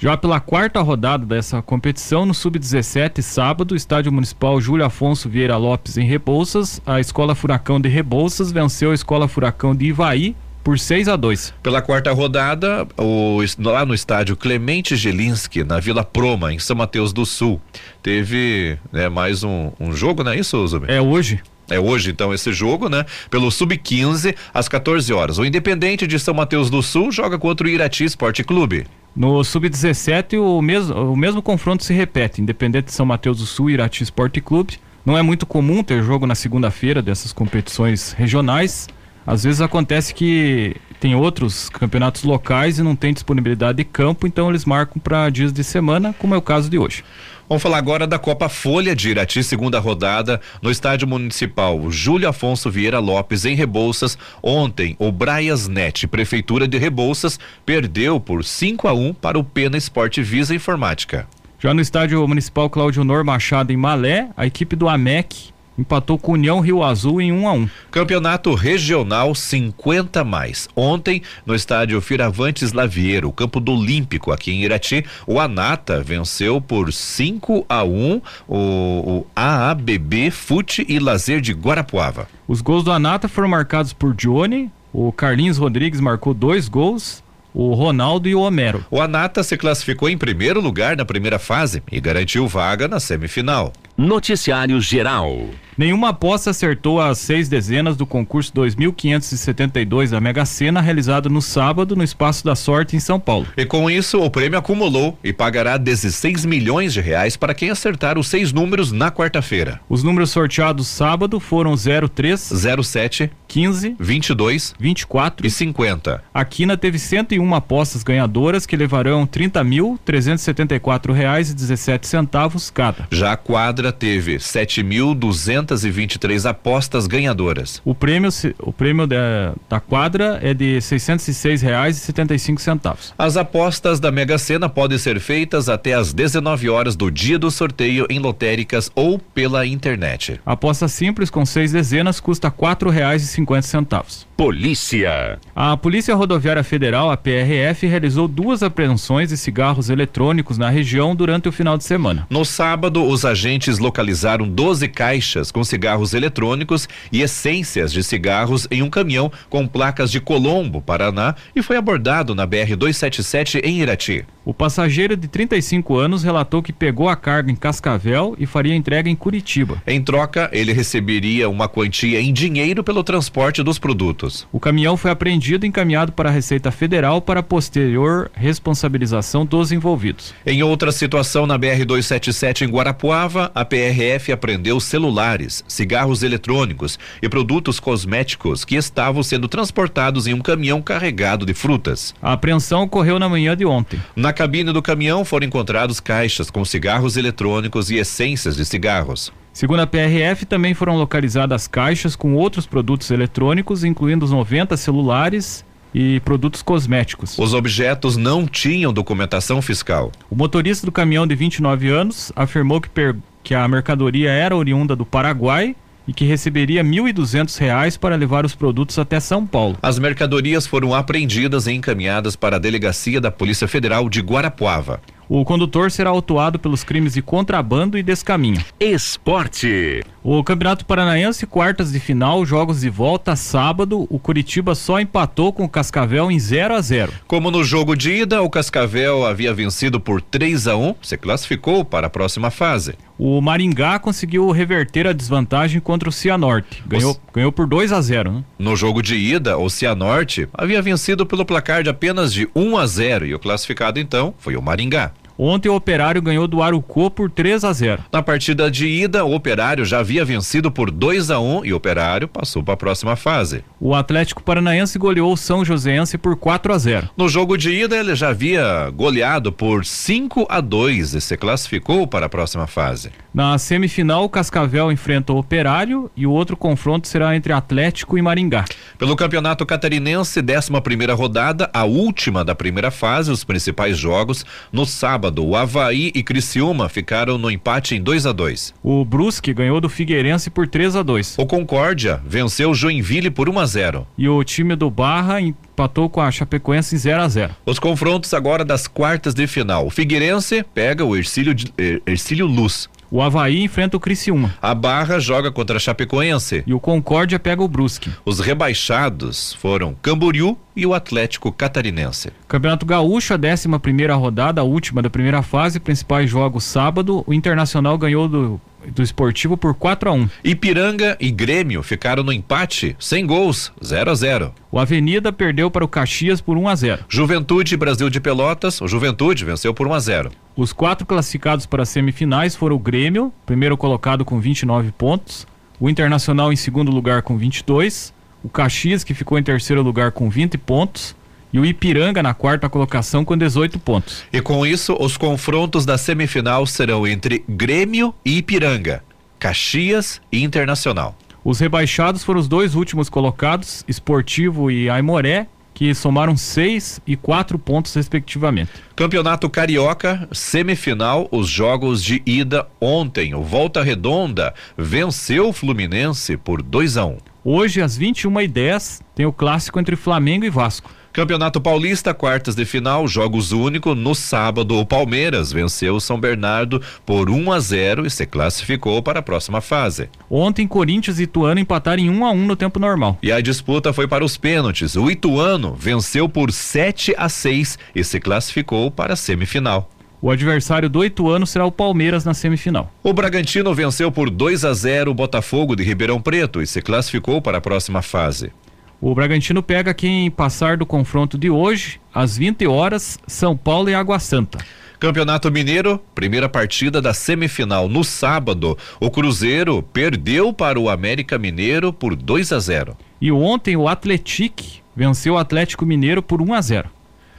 Já 0.00 0.16
pela 0.16 0.38
quarta 0.38 0.80
rodada 0.80 1.26
dessa 1.26 1.60
competição, 1.60 2.24
no 2.24 2.32
Sub-17, 2.32 3.20
sábado, 3.20 3.74
Estádio 3.74 4.12
Municipal 4.12 4.60
Júlio 4.60 4.84
Afonso 4.84 5.28
Vieira 5.28 5.56
Lopes, 5.56 5.96
em 5.96 6.06
Rebouças, 6.06 6.80
a 6.86 7.00
Escola 7.00 7.34
Furacão 7.34 7.80
de 7.80 7.88
Rebouças 7.88 8.52
venceu 8.52 8.92
a 8.92 8.94
Escola 8.94 9.26
Furacão 9.26 9.74
de 9.74 9.86
Ivaí 9.86 10.36
por 10.62 10.78
6 10.78 11.08
a 11.08 11.16
2. 11.16 11.52
Pela 11.64 11.82
quarta 11.82 12.12
rodada, 12.12 12.86
o, 12.96 13.40
lá 13.58 13.84
no 13.84 13.92
estádio 13.92 14.36
Clemente 14.36 14.94
Gelinski, 14.94 15.64
na 15.64 15.80
Vila 15.80 16.04
Proma, 16.04 16.52
em 16.52 16.60
São 16.60 16.76
Mateus 16.76 17.12
do 17.12 17.26
Sul, 17.26 17.60
teve 18.00 18.78
né, 18.92 19.08
mais 19.08 19.42
um, 19.42 19.72
um 19.80 19.92
jogo, 19.92 20.22
não 20.22 20.30
é 20.30 20.38
isso, 20.38 20.64
Zubi? 20.64 20.86
É 20.88 21.00
hoje. 21.00 21.40
É 21.70 21.78
hoje, 21.78 22.10
então, 22.10 22.32
esse 22.32 22.52
jogo, 22.52 22.88
né? 22.88 23.04
Pelo 23.30 23.50
Sub-15, 23.50 24.34
às 24.52 24.68
14 24.68 25.12
horas. 25.12 25.38
O 25.38 25.44
Independente 25.44 26.06
de 26.06 26.18
São 26.18 26.34
Mateus 26.34 26.70
do 26.70 26.82
Sul 26.82 27.12
joga 27.12 27.38
contra 27.38 27.66
o 27.66 27.70
Irati 27.70 28.04
Esporte 28.04 28.42
Clube. 28.42 28.86
No 29.14 29.42
Sub-17, 29.44 30.38
o 30.40 30.62
mesmo, 30.62 31.12
o 31.12 31.16
mesmo 31.16 31.42
confronto 31.42 31.84
se 31.84 31.92
repete. 31.92 32.40
Independente 32.40 32.86
de 32.86 32.92
São 32.92 33.04
Mateus 33.04 33.38
do 33.38 33.46
Sul 33.46 33.68
e 33.68 33.74
Irati 33.74 34.02
Esporte 34.02 34.40
Clube. 34.40 34.78
Não 35.04 35.16
é 35.16 35.22
muito 35.22 35.44
comum 35.44 35.82
ter 35.82 36.02
jogo 36.02 36.26
na 36.26 36.34
segunda-feira 36.34 37.02
dessas 37.02 37.32
competições 37.32 38.12
regionais. 38.12 38.88
Às 39.26 39.44
vezes 39.44 39.60
acontece 39.60 40.14
que 40.14 40.74
tem 40.98 41.14
outros 41.14 41.68
campeonatos 41.68 42.24
locais 42.24 42.78
e 42.78 42.82
não 42.82 42.96
tem 42.96 43.12
disponibilidade 43.12 43.76
de 43.76 43.84
campo, 43.84 44.26
então 44.26 44.48
eles 44.48 44.64
marcam 44.64 44.98
para 44.98 45.28
dias 45.28 45.52
de 45.52 45.62
semana, 45.62 46.14
como 46.18 46.34
é 46.34 46.38
o 46.38 46.42
caso 46.42 46.70
de 46.70 46.78
hoje. 46.78 47.04
Vamos 47.48 47.62
falar 47.62 47.78
agora 47.78 48.06
da 48.06 48.18
Copa 48.18 48.46
Folha 48.46 48.94
de 48.94 49.08
Irati, 49.08 49.42
segunda 49.42 49.78
rodada, 49.78 50.38
no 50.60 50.70
estádio 50.70 51.08
municipal 51.08 51.90
Júlio 51.90 52.28
Afonso 52.28 52.70
Vieira 52.70 52.98
Lopes, 52.98 53.46
em 53.46 53.54
Rebouças. 53.54 54.18
Ontem, 54.42 54.94
o 54.98 55.10
Braias 55.10 55.66
Net, 55.66 56.06
Prefeitura 56.06 56.68
de 56.68 56.76
Rebouças, 56.76 57.40
perdeu 57.64 58.20
por 58.20 58.44
5 58.44 58.86
a 58.86 58.92
1 58.92 59.14
para 59.14 59.38
o 59.38 59.44
Pena 59.44 59.78
Esporte 59.78 60.22
Visa 60.22 60.54
Informática. 60.54 61.26
Já 61.58 61.72
no 61.72 61.80
estádio 61.80 62.28
municipal 62.28 62.68
Cláudio 62.68 63.02
Nor 63.02 63.24
Machado, 63.24 63.72
em 63.72 63.78
Malé, 63.78 64.28
a 64.36 64.46
equipe 64.46 64.76
do 64.76 64.86
AMEC 64.86 65.50
empatou 65.78 66.18
com 66.18 66.32
União 66.32 66.60
Rio 66.60 66.82
Azul 66.82 67.20
em 67.20 67.30
1 67.30 67.42
um 67.42 67.48
a 67.48 67.52
1 67.52 67.56
um. 67.56 67.68
Campeonato 67.90 68.54
Regional 68.54 69.34
50 69.34 70.24
mais. 70.24 70.68
Ontem, 70.74 71.22
no 71.46 71.54
estádio 71.54 72.00
Firavantes 72.00 72.72
Laviero, 72.72 73.32
campo 73.32 73.60
do 73.60 73.72
Olímpico 73.72 74.32
aqui 74.32 74.50
em 74.50 74.64
Irati, 74.64 75.04
o 75.26 75.38
Anata 75.38 76.02
venceu 76.02 76.60
por 76.60 76.92
5 76.92 77.64
a 77.68 77.84
1 77.84 78.20
o, 78.48 78.56
o 78.56 79.26
AABB 79.36 80.30
Fute 80.30 80.84
e 80.88 80.98
Lazer 80.98 81.40
de 81.40 81.52
Guarapuava. 81.52 82.28
Os 82.48 82.60
gols 82.60 82.82
do 82.82 82.90
Anata 82.90 83.28
foram 83.28 83.48
marcados 83.48 83.92
por 83.92 84.14
Johnny, 84.14 84.70
o 84.92 85.12
Carlinhos 85.12 85.58
Rodrigues 85.58 86.00
marcou 86.00 86.34
dois 86.34 86.68
gols 86.68 87.22
o 87.54 87.74
Ronaldo 87.74 88.28
e 88.28 88.34
o 88.34 88.40
Homero. 88.40 88.84
O 88.90 89.00
Anata 89.00 89.42
se 89.42 89.56
classificou 89.56 90.08
em 90.08 90.16
primeiro 90.16 90.60
lugar 90.60 90.96
na 90.96 91.04
primeira 91.04 91.38
fase 91.38 91.82
e 91.90 91.98
garantiu 92.00 92.46
vaga 92.46 92.86
na 92.86 93.00
semifinal. 93.00 93.72
Noticiário 93.96 94.80
Geral. 94.80 95.48
Nenhuma 95.78 96.08
aposta 96.08 96.50
acertou 96.50 97.00
as 97.00 97.18
seis 97.18 97.48
dezenas 97.48 97.96
do 97.96 98.04
concurso 98.04 98.52
2572 98.52 100.10
da 100.10 100.20
Mega 100.20 100.44
Sena, 100.44 100.80
realizado 100.80 101.30
no 101.30 101.40
sábado 101.40 101.94
no 101.94 102.02
Espaço 102.02 102.44
da 102.44 102.56
Sorte 102.56 102.96
em 102.96 103.00
São 103.00 103.20
Paulo. 103.20 103.46
E 103.56 103.64
com 103.64 103.88
isso, 103.88 104.20
o 104.20 104.28
prêmio 104.28 104.58
acumulou 104.58 105.16
e 105.22 105.32
pagará 105.32 105.76
16 105.76 106.44
milhões 106.46 106.92
de 106.92 107.00
reais 107.00 107.36
para 107.36 107.54
quem 107.54 107.70
acertar 107.70 108.18
os 108.18 108.26
seis 108.26 108.52
números 108.52 108.90
na 108.90 109.08
quarta-feira. 109.08 109.80
Os 109.88 110.02
números 110.02 110.32
sorteados 110.32 110.88
sábado 110.88 111.38
foram 111.38 111.76
03, 111.76 112.52
07, 112.82 113.30
15, 113.46 113.94
22, 114.00 114.74
24 114.80 115.46
e 115.46 115.50
50. 115.50 116.24
A 116.34 116.44
Quina 116.44 116.76
teve 116.76 116.98
101 116.98 117.54
apostas 117.54 118.02
ganhadoras 118.02 118.66
que 118.66 118.76
levarão 118.76 119.24
30 119.24 119.62
mil 119.62 119.96
374 120.04 121.12
reais 121.12 121.50
e 121.50 121.54
17 121.54 122.04
centavos 122.04 122.68
cada. 122.68 123.06
Já 123.12 123.32
a 123.32 123.36
quadra 123.36 123.92
teve 123.92 124.38
7.200 124.38 125.67
623 125.76 126.46
apostas 126.46 127.06
ganhadoras. 127.06 127.80
O 127.84 127.94
prêmio, 127.94 128.30
o 128.60 128.72
prêmio 128.72 129.06
da, 129.06 129.54
da 129.68 129.80
quadra 129.80 130.38
é 130.42 130.54
de 130.54 130.80
606 130.80 131.62
reais 131.62 131.96
e 131.96 132.00
75 132.00 132.60
centavos. 132.60 133.14
As 133.18 133.36
apostas 133.36 134.00
da 134.00 134.10
Mega 134.10 134.38
Sena 134.38 134.68
podem 134.68 134.98
ser 134.98 135.20
feitas 135.20 135.68
até 135.68 135.94
às 135.94 136.12
19 136.12 136.68
horas 136.68 136.96
do 136.96 137.10
dia 137.10 137.38
do 137.38 137.50
sorteio 137.50 138.06
em 138.08 138.18
lotéricas 138.18 138.90
ou 138.94 139.18
pela 139.18 139.66
internet. 139.66 140.40
Aposta 140.44 140.88
simples 140.88 141.30
com 141.30 141.44
seis 141.44 141.72
dezenas 141.72 142.20
custa 142.20 142.48
R$ 142.48 142.54
4,50 142.54 143.62
centavos. 143.62 144.28
Polícia. 144.36 145.38
A 145.54 145.76
Polícia 145.76 146.14
Rodoviária 146.14 146.62
Federal, 146.62 147.10
a 147.10 147.16
PRF, 147.16 147.86
realizou 147.88 148.28
duas 148.28 148.62
apreensões 148.62 149.30
de 149.30 149.36
cigarros 149.36 149.90
eletrônicos 149.90 150.56
na 150.56 150.70
região 150.70 151.14
durante 151.14 151.48
o 151.48 151.52
final 151.52 151.76
de 151.76 151.82
semana. 151.82 152.24
No 152.30 152.44
sábado, 152.44 153.04
os 153.04 153.24
agentes 153.24 153.80
localizaram 153.80 154.48
12 154.48 154.86
caixas 154.88 155.50
com 155.58 155.64
cigarros 155.64 156.14
eletrônicos 156.14 156.88
e 157.10 157.20
essências 157.20 157.92
de 157.92 158.04
cigarros 158.04 158.68
em 158.70 158.80
um 158.80 158.88
caminhão 158.88 159.30
com 159.50 159.66
placas 159.66 160.08
de 160.08 160.20
Colombo, 160.20 160.80
Paraná, 160.80 161.34
e 161.54 161.62
foi 161.62 161.76
abordado 161.76 162.32
na 162.32 162.46
BR-277 162.46 163.60
em 163.64 163.80
Irati. 163.80 164.24
O 164.44 164.54
passageiro 164.54 165.14
de 165.14 165.28
35 165.28 165.98
anos 165.98 166.22
relatou 166.22 166.62
que 166.62 166.72
pegou 166.72 167.06
a 167.06 167.14
carga 167.14 167.52
em 167.52 167.54
Cascavel 167.54 168.34
e 168.38 168.46
faria 168.46 168.74
entrega 168.74 169.10
em 169.10 169.14
Curitiba. 169.14 169.82
Em 169.86 170.00
troca, 170.00 170.48
ele 170.52 170.72
receberia 170.72 171.50
uma 171.50 171.68
quantia 171.68 172.18
em 172.18 172.32
dinheiro 172.32 172.82
pelo 172.82 173.04
transporte 173.04 173.62
dos 173.62 173.78
produtos. 173.78 174.48
O 174.50 174.58
caminhão 174.58 174.96
foi 174.96 175.10
apreendido 175.10 175.66
e 175.66 175.68
encaminhado 175.68 176.12
para 176.12 176.30
a 176.30 176.32
Receita 176.32 176.70
Federal 176.70 177.20
para 177.20 177.42
posterior 177.42 178.30
responsabilização 178.32 179.44
dos 179.44 179.70
envolvidos. 179.70 180.32
Em 180.46 180.62
outra 180.62 180.92
situação, 180.92 181.46
na 181.46 181.58
BR-277 181.58 182.62
em 182.62 182.70
Guarapuava, 182.70 183.52
a 183.54 183.66
PRF 183.66 184.32
apreendeu 184.32 184.80
celulares, 184.80 185.47
cigarros 185.66 186.22
eletrônicos 186.22 186.98
e 187.22 187.28
produtos 187.28 187.80
cosméticos 187.80 188.64
que 188.64 188.76
estavam 188.76 189.22
sendo 189.22 189.48
transportados 189.48 190.26
em 190.26 190.34
um 190.34 190.40
caminhão 190.40 190.80
carregado 190.80 191.44
de 191.44 191.54
frutas. 191.54 192.14
A 192.20 192.32
apreensão 192.32 192.82
ocorreu 192.82 193.18
na 193.18 193.28
manhã 193.28 193.56
de 193.56 193.64
ontem. 193.64 194.00
Na 194.14 194.32
cabine 194.32 194.72
do 194.72 194.82
caminhão 194.82 195.24
foram 195.24 195.46
encontrados 195.46 196.00
caixas 196.00 196.50
com 196.50 196.64
cigarros 196.64 197.16
eletrônicos 197.16 197.90
e 197.90 197.96
essências 197.96 198.56
de 198.56 198.64
cigarros. 198.64 199.32
Segundo 199.52 199.80
a 199.80 199.86
PRF, 199.86 200.46
também 200.46 200.72
foram 200.72 200.96
localizadas 200.96 201.66
caixas 201.66 202.14
com 202.14 202.34
outros 202.34 202.64
produtos 202.64 203.10
eletrônicos, 203.10 203.82
incluindo 203.82 204.24
os 204.24 204.30
90 204.30 204.76
celulares 204.76 205.64
e 206.00 206.20
produtos 206.20 206.62
cosméticos. 206.62 207.36
Os 207.36 207.52
objetos 207.52 208.16
não 208.16 208.46
tinham 208.46 208.92
documentação 208.92 209.60
fiscal. 209.60 210.12
O 210.30 210.36
motorista 210.36 210.86
do 210.86 210.92
caminhão 210.92 211.26
de 211.26 211.34
29 211.34 211.88
anos 211.88 212.30
afirmou 212.36 212.80
que, 212.80 212.88
per- 212.88 213.16
que 213.42 213.52
a 213.52 213.66
mercadoria 213.66 214.30
era 214.30 214.54
oriunda 214.56 214.94
do 214.94 215.04
Paraguai 215.04 215.74
e 216.06 216.12
que 216.12 216.24
receberia 216.24 216.84
1.200 216.84 217.58
reais 217.58 217.96
para 217.96 218.14
levar 218.14 218.46
os 218.46 218.54
produtos 218.54 218.96
até 218.96 219.18
São 219.18 219.44
Paulo. 219.44 219.76
As 219.82 219.98
mercadorias 219.98 220.68
foram 220.68 220.94
apreendidas 220.94 221.66
e 221.66 221.72
encaminhadas 221.72 222.36
para 222.36 222.56
a 222.56 222.60
delegacia 222.60 223.20
da 223.20 223.32
Polícia 223.32 223.66
Federal 223.66 224.08
de 224.08 224.20
Guarapuava. 224.20 225.00
O 225.28 225.44
condutor 225.44 225.90
será 225.90 226.08
autuado 226.10 226.58
pelos 226.58 226.82
crimes 226.82 227.12
de 227.14 227.20
contrabando 227.22 227.98
e 227.98 228.02
descaminho. 228.02 228.64
Esporte. 228.80 230.02
O 230.22 230.42
Campeonato 230.44 230.84
Paranaense, 230.86 231.46
quartas 231.46 231.92
de 231.92 232.00
final, 232.00 232.44
jogos 232.46 232.80
de 232.80 232.88
volta, 232.90 233.34
sábado, 233.36 234.06
o 234.10 234.18
Curitiba 234.18 234.74
só 234.74 235.00
empatou 235.00 235.52
com 235.52 235.64
o 235.64 235.68
Cascavel 235.68 236.30
em 236.30 236.38
0 236.38 236.74
a 236.74 236.80
0 236.80 237.12
Como 237.26 237.50
no 237.50 237.62
jogo 237.64 237.94
de 237.96 238.10
ida, 238.22 238.42
o 238.42 238.50
Cascavel 238.50 239.26
havia 239.26 239.52
vencido 239.52 239.98
por 240.00 240.20
3 240.22 240.66
a 240.68 240.76
1, 240.76 240.94
se 241.02 241.16
classificou 241.16 241.84
para 241.84 242.06
a 242.06 242.10
próxima 242.10 242.50
fase. 242.50 242.94
O 243.18 243.40
Maringá 243.40 243.98
conseguiu 243.98 244.48
reverter 244.50 245.06
a 245.06 245.12
desvantagem 245.12 245.80
contra 245.80 246.08
o 246.08 246.12
Cianorte. 246.12 246.82
Ganhou, 246.86 247.12
Os- 247.12 247.20
ganhou 247.34 247.50
por 247.50 247.66
2 247.66 247.92
a 247.92 248.00
0 248.00 248.30
né? 248.32 248.44
No 248.58 248.76
jogo 248.76 249.02
de 249.02 249.16
ida, 249.16 249.58
o 249.58 249.68
Cianorte 249.68 250.48
havia 250.54 250.80
vencido 250.80 251.26
pelo 251.26 251.44
placar 251.44 251.82
de 251.82 251.90
apenas 251.90 252.32
de 252.32 252.48
1 252.54 252.76
a 252.78 252.86
0 252.86 253.26
e 253.26 253.34
o 253.34 253.38
classificado 253.38 253.98
então 253.98 254.32
foi 254.38 254.56
o 254.56 254.62
Maringá. 254.62 255.10
Ontem 255.40 255.68
o 255.68 255.76
Operário 255.76 256.20
ganhou 256.20 256.48
do 256.48 256.60
Arucô 256.60 257.08
por 257.08 257.30
3 257.30 257.62
a 257.62 257.72
0 257.72 258.02
Na 258.12 258.20
partida 258.20 258.68
de 258.68 258.88
ida, 258.88 259.24
o 259.24 259.32
Operário 259.32 259.84
já 259.84 260.00
havia 260.00 260.24
vencido 260.24 260.68
por 260.68 260.90
2 260.90 261.30
a 261.30 261.38
1 261.38 261.64
e 261.64 261.72
o 261.72 261.76
Operário 261.76 262.26
passou 262.26 262.60
para 262.60 262.74
a 262.74 262.76
próxima 262.76 263.14
fase. 263.14 263.62
O 263.78 263.94
Atlético 263.94 264.42
Paranaense 264.42 264.98
goleou 264.98 265.32
o 265.32 265.36
São 265.36 265.64
Joséense 265.64 266.18
por 266.18 266.36
4 266.36 266.72
a 266.72 266.78
0 266.78 267.10
No 267.16 267.28
jogo 267.28 267.56
de 267.56 267.70
ida, 267.70 267.96
ele 267.96 268.16
já 268.16 268.30
havia 268.30 268.90
goleado 268.90 269.52
por 269.52 269.84
5 269.84 270.44
a 270.50 270.60
2 270.60 271.14
e 271.14 271.20
se 271.20 271.36
classificou 271.36 272.04
para 272.04 272.26
a 272.26 272.28
próxima 272.28 272.66
fase. 272.66 273.12
Na 273.32 273.56
semifinal, 273.58 274.24
o 274.24 274.28
Cascavel 274.28 274.90
enfrenta 274.90 275.32
o 275.32 275.38
Operário 275.38 276.10
e 276.16 276.26
o 276.26 276.32
outro 276.32 276.56
confronto 276.56 277.06
será 277.06 277.36
entre 277.36 277.52
Atlético 277.52 278.18
e 278.18 278.22
Maringá. 278.22 278.64
Pelo 278.98 279.14
Campeonato 279.14 279.64
Catarinense, 279.64 280.40
11 280.40 280.80
primeira 280.82 281.14
rodada, 281.14 281.70
a 281.72 281.84
última 281.84 282.44
da 282.44 282.56
primeira 282.56 282.90
fase, 282.90 283.30
os 283.30 283.44
principais 283.44 283.96
jogos. 283.96 284.44
No 284.72 284.84
sábado, 284.84 285.27
o 285.36 285.54
Havaí 285.56 286.10
e 286.14 286.22
Criciúma 286.22 286.88
ficaram 286.88 287.36
no 287.38 287.50
empate 287.50 287.94
em 287.94 288.00
2 288.02 288.26
a 288.26 288.32
2 288.32 288.74
O 288.82 289.04
Brusque 289.04 289.52
ganhou 289.52 289.80
do 289.80 289.88
Figueirense 289.88 290.50
por 290.50 290.66
3 290.66 290.96
a 290.96 291.02
2 291.02 291.36
O 291.38 291.46
Concórdia 291.46 292.20
venceu 292.26 292.74
Joinville 292.74 293.30
por 293.30 293.48
1 293.48 293.58
a 293.58 293.66
0 293.66 294.06
e 294.16 294.28
o 294.28 294.42
time 294.44 294.74
do 294.76 294.90
Barra 294.90 295.40
empatou 295.40 296.08
com 296.08 296.20
a 296.20 296.30
Chapecoense 296.30 296.94
em 296.94 296.98
0 296.98 297.22
a 297.22 297.28
0 297.28 297.54
Os 297.66 297.78
confrontos 297.78 298.32
agora 298.34 298.64
das 298.64 298.86
quartas 298.86 299.34
de 299.34 299.46
final. 299.46 299.86
O 299.86 299.90
Figueirense 299.90 300.64
pega 300.74 301.04
o 301.04 301.16
Ercílio, 301.16 301.54
de- 301.54 301.72
Er- 301.78 302.02
Ercílio 302.06 302.46
Luz. 302.46 302.88
O 303.10 303.22
Havaí 303.22 303.62
enfrenta 303.62 303.96
o 303.96 304.00
Criciúma 304.00 304.54
A 304.60 304.74
Barra 304.74 305.18
joga 305.18 305.50
contra 305.50 305.76
a 305.76 305.80
Chapecoense. 305.80 306.62
e 306.66 306.74
o 306.74 306.80
Concórdia 306.80 307.38
pega 307.38 307.62
o 307.62 307.68
Brusque. 307.68 308.10
Os 308.24 308.38
rebaixados 308.38 309.54
foram 309.54 309.94
Camboriú 310.02 310.58
e 310.76 310.84
o 310.84 310.92
Atlético 310.92 311.50
Catarinense. 311.50 312.30
Campeonato 312.46 312.84
Gaúcho, 312.84 313.32
a 313.32 313.36
11 313.36 313.78
primeira 313.78 314.14
rodada, 314.14 314.60
a 314.60 314.64
última 314.64 315.00
da 315.00 315.08
primeira 315.08 315.42
fase, 315.42 315.80
principais 315.80 316.28
jogos 316.28 316.64
sábado, 316.64 317.24
o 317.26 317.32
Internacional 317.32 317.96
ganhou 317.96 318.28
do, 318.28 318.60
do 318.94 319.02
Esportivo 319.02 319.56
por 319.56 319.74
4 319.74 320.10
a 320.10 320.12
1 320.12 320.28
Ipiranga 320.44 321.16
e 321.20 321.30
Grêmio 321.30 321.82
ficaram 321.82 322.22
no 322.22 322.32
empate, 322.32 322.96
sem 322.98 323.26
gols, 323.26 323.72
0 323.84 324.10
a 324.10 324.14
0 324.14 324.54
O 324.70 324.78
Avenida 324.78 325.32
perdeu 325.32 325.70
para 325.70 325.84
o 325.84 325.88
Caxias 325.88 326.40
por 326.40 326.56
1 326.56 326.68
a 326.68 326.74
0 326.74 327.04
Juventude 327.08 327.74
e 327.74 327.76
Brasil 327.76 328.08
de 328.08 328.20
Pelotas, 328.20 328.80
o 328.80 328.88
Juventude 328.88 329.44
venceu 329.44 329.74
por 329.74 329.86
1 329.86 329.94
a 329.94 329.98
0 330.00 330.32
Os 330.56 330.72
quatro 330.72 331.06
classificados 331.06 331.66
para 331.66 331.82
as 331.82 331.88
semifinais 331.88 332.54
foram 332.54 332.76
o 332.76 332.78
Grêmio, 332.78 333.32
primeiro 333.44 333.76
colocado 333.76 334.24
com 334.24 334.40
29 334.40 334.92
pontos, 334.92 335.46
o 335.80 335.88
Internacional 335.88 336.52
em 336.52 336.56
segundo 336.56 336.90
lugar 336.90 337.22
com 337.22 337.36
22, 337.36 338.12
o 338.42 338.48
Caxias, 338.48 339.02
que 339.02 339.14
ficou 339.14 339.38
em 339.38 339.42
terceiro 339.42 339.82
lugar 339.82 340.12
com 340.12 340.30
20 340.30 340.56
pontos, 340.58 341.14
e 341.52 341.58
o 341.58 341.64
Ipiranga 341.64 342.22
na 342.22 342.34
quarta 342.34 342.68
colocação 342.68 343.24
com 343.24 343.36
18 343.36 343.78
pontos. 343.78 344.24
E 344.32 344.40
com 344.40 344.66
isso, 344.66 344.96
os 344.98 345.16
confrontos 345.16 345.84
da 345.86 345.98
semifinal 345.98 346.66
serão 346.66 347.06
entre 347.06 347.44
Grêmio 347.48 348.14
e 348.24 348.38
Ipiranga, 348.38 349.02
Caxias 349.38 350.20
e 350.30 350.42
Internacional. 350.42 351.16
Os 351.44 351.60
rebaixados 351.60 352.24
foram 352.24 352.40
os 352.40 352.48
dois 352.48 352.74
últimos 352.74 353.08
colocados, 353.08 353.84
Esportivo 353.88 354.70
e 354.70 354.90
Aimoré, 354.90 355.46
que 355.72 355.94
somaram 355.94 356.36
6 356.36 357.00
e 357.06 357.16
4 357.16 357.56
pontos 357.56 357.94
respectivamente. 357.94 358.72
Campeonato 358.96 359.48
Carioca, 359.48 360.28
semifinal, 360.32 361.28
os 361.30 361.48
jogos 361.48 362.02
de 362.02 362.20
ida 362.26 362.66
ontem. 362.80 363.32
O 363.32 363.44
Volta 363.44 363.80
Redonda 363.80 364.52
venceu 364.76 365.50
o 365.50 365.52
Fluminense 365.52 366.36
por 366.36 366.62
2 366.62 366.96
a 366.96 367.06
1 367.06 367.18
Hoje, 367.44 367.80
às 367.80 367.96
21h10, 367.96 369.00
tem 369.14 369.24
o 369.24 369.32
clássico 369.32 369.78
entre 369.78 369.96
Flamengo 369.96 370.44
e 370.44 370.50
Vasco. 370.50 370.90
Campeonato 371.18 371.60
Paulista, 371.60 372.14
quartas 372.14 372.54
de 372.54 372.64
final, 372.64 373.08
jogos 373.08 373.50
único. 373.50 373.92
No 373.92 374.14
sábado, 374.14 374.78
o 374.78 374.86
Palmeiras 374.86 375.52
venceu 375.52 375.96
o 375.96 376.00
São 376.00 376.16
Bernardo 376.20 376.80
por 377.04 377.28
1 377.28 377.50
a 377.50 377.58
0 377.58 378.06
e 378.06 378.10
se 378.10 378.24
classificou 378.24 379.02
para 379.02 379.18
a 379.18 379.22
próxima 379.22 379.60
fase. 379.60 380.08
Ontem, 380.30 380.64
Corinthians 380.64 381.18
e 381.18 381.24
Ituano 381.24 381.58
empataram 381.58 382.00
em 382.00 382.08
1 382.08 382.24
a 382.24 382.30
1 382.30 382.46
no 382.46 382.54
tempo 382.54 382.78
normal. 382.78 383.18
E 383.20 383.32
a 383.32 383.40
disputa 383.40 383.92
foi 383.92 384.06
para 384.06 384.24
os 384.24 384.36
pênaltis. 384.36 384.94
O 384.94 385.10
Ituano 385.10 385.74
venceu 385.76 386.28
por 386.28 386.52
7 386.52 387.16
a 387.18 387.28
6 387.28 387.80
e 387.96 388.04
se 388.04 388.20
classificou 388.20 388.88
para 388.88 389.14
a 389.14 389.16
semifinal. 389.16 389.90
O 390.22 390.30
adversário 390.30 390.88
do 390.88 391.04
Ituano 391.04 391.48
será 391.48 391.66
o 391.66 391.72
Palmeiras 391.72 392.24
na 392.24 392.32
semifinal. 392.32 392.92
O 393.02 393.12
Bragantino 393.12 393.74
venceu 393.74 394.12
por 394.12 394.30
2 394.30 394.64
a 394.64 394.72
0 394.72 395.10
o 395.10 395.14
Botafogo 395.14 395.74
de 395.74 395.82
Ribeirão 395.82 396.20
Preto 396.20 396.62
e 396.62 396.66
se 396.66 396.80
classificou 396.80 397.42
para 397.42 397.58
a 397.58 397.60
próxima 397.60 398.02
fase. 398.02 398.52
O 399.00 399.14
Bragantino 399.14 399.62
pega 399.62 399.94
quem 399.94 400.28
passar 400.28 400.76
do 400.76 400.84
confronto 400.84 401.38
de 401.38 401.48
hoje, 401.48 402.00
às 402.12 402.36
20 402.36 402.66
horas, 402.66 403.16
São 403.28 403.56
Paulo 403.56 403.88
e 403.88 403.94
Água 403.94 404.18
Santa. 404.18 404.58
Campeonato 404.98 405.52
Mineiro, 405.52 406.02
primeira 406.16 406.48
partida 406.48 407.00
da 407.00 407.14
semifinal 407.14 407.88
no 407.88 408.02
sábado. 408.02 408.76
O 409.00 409.08
Cruzeiro 409.08 409.84
perdeu 409.84 410.52
para 410.52 410.80
o 410.80 410.90
América 410.90 411.38
Mineiro 411.38 411.92
por 411.92 412.16
2 412.16 412.52
a 412.52 412.58
0. 412.58 412.96
E 413.20 413.30
ontem 413.30 413.76
o 413.76 413.86
Atletique 413.86 414.80
venceu 414.96 415.34
o 415.34 415.38
Atlético 415.38 415.86
Mineiro 415.86 416.20
por 416.20 416.42
1 416.42 416.52
a 416.52 416.60
0. 416.60 416.90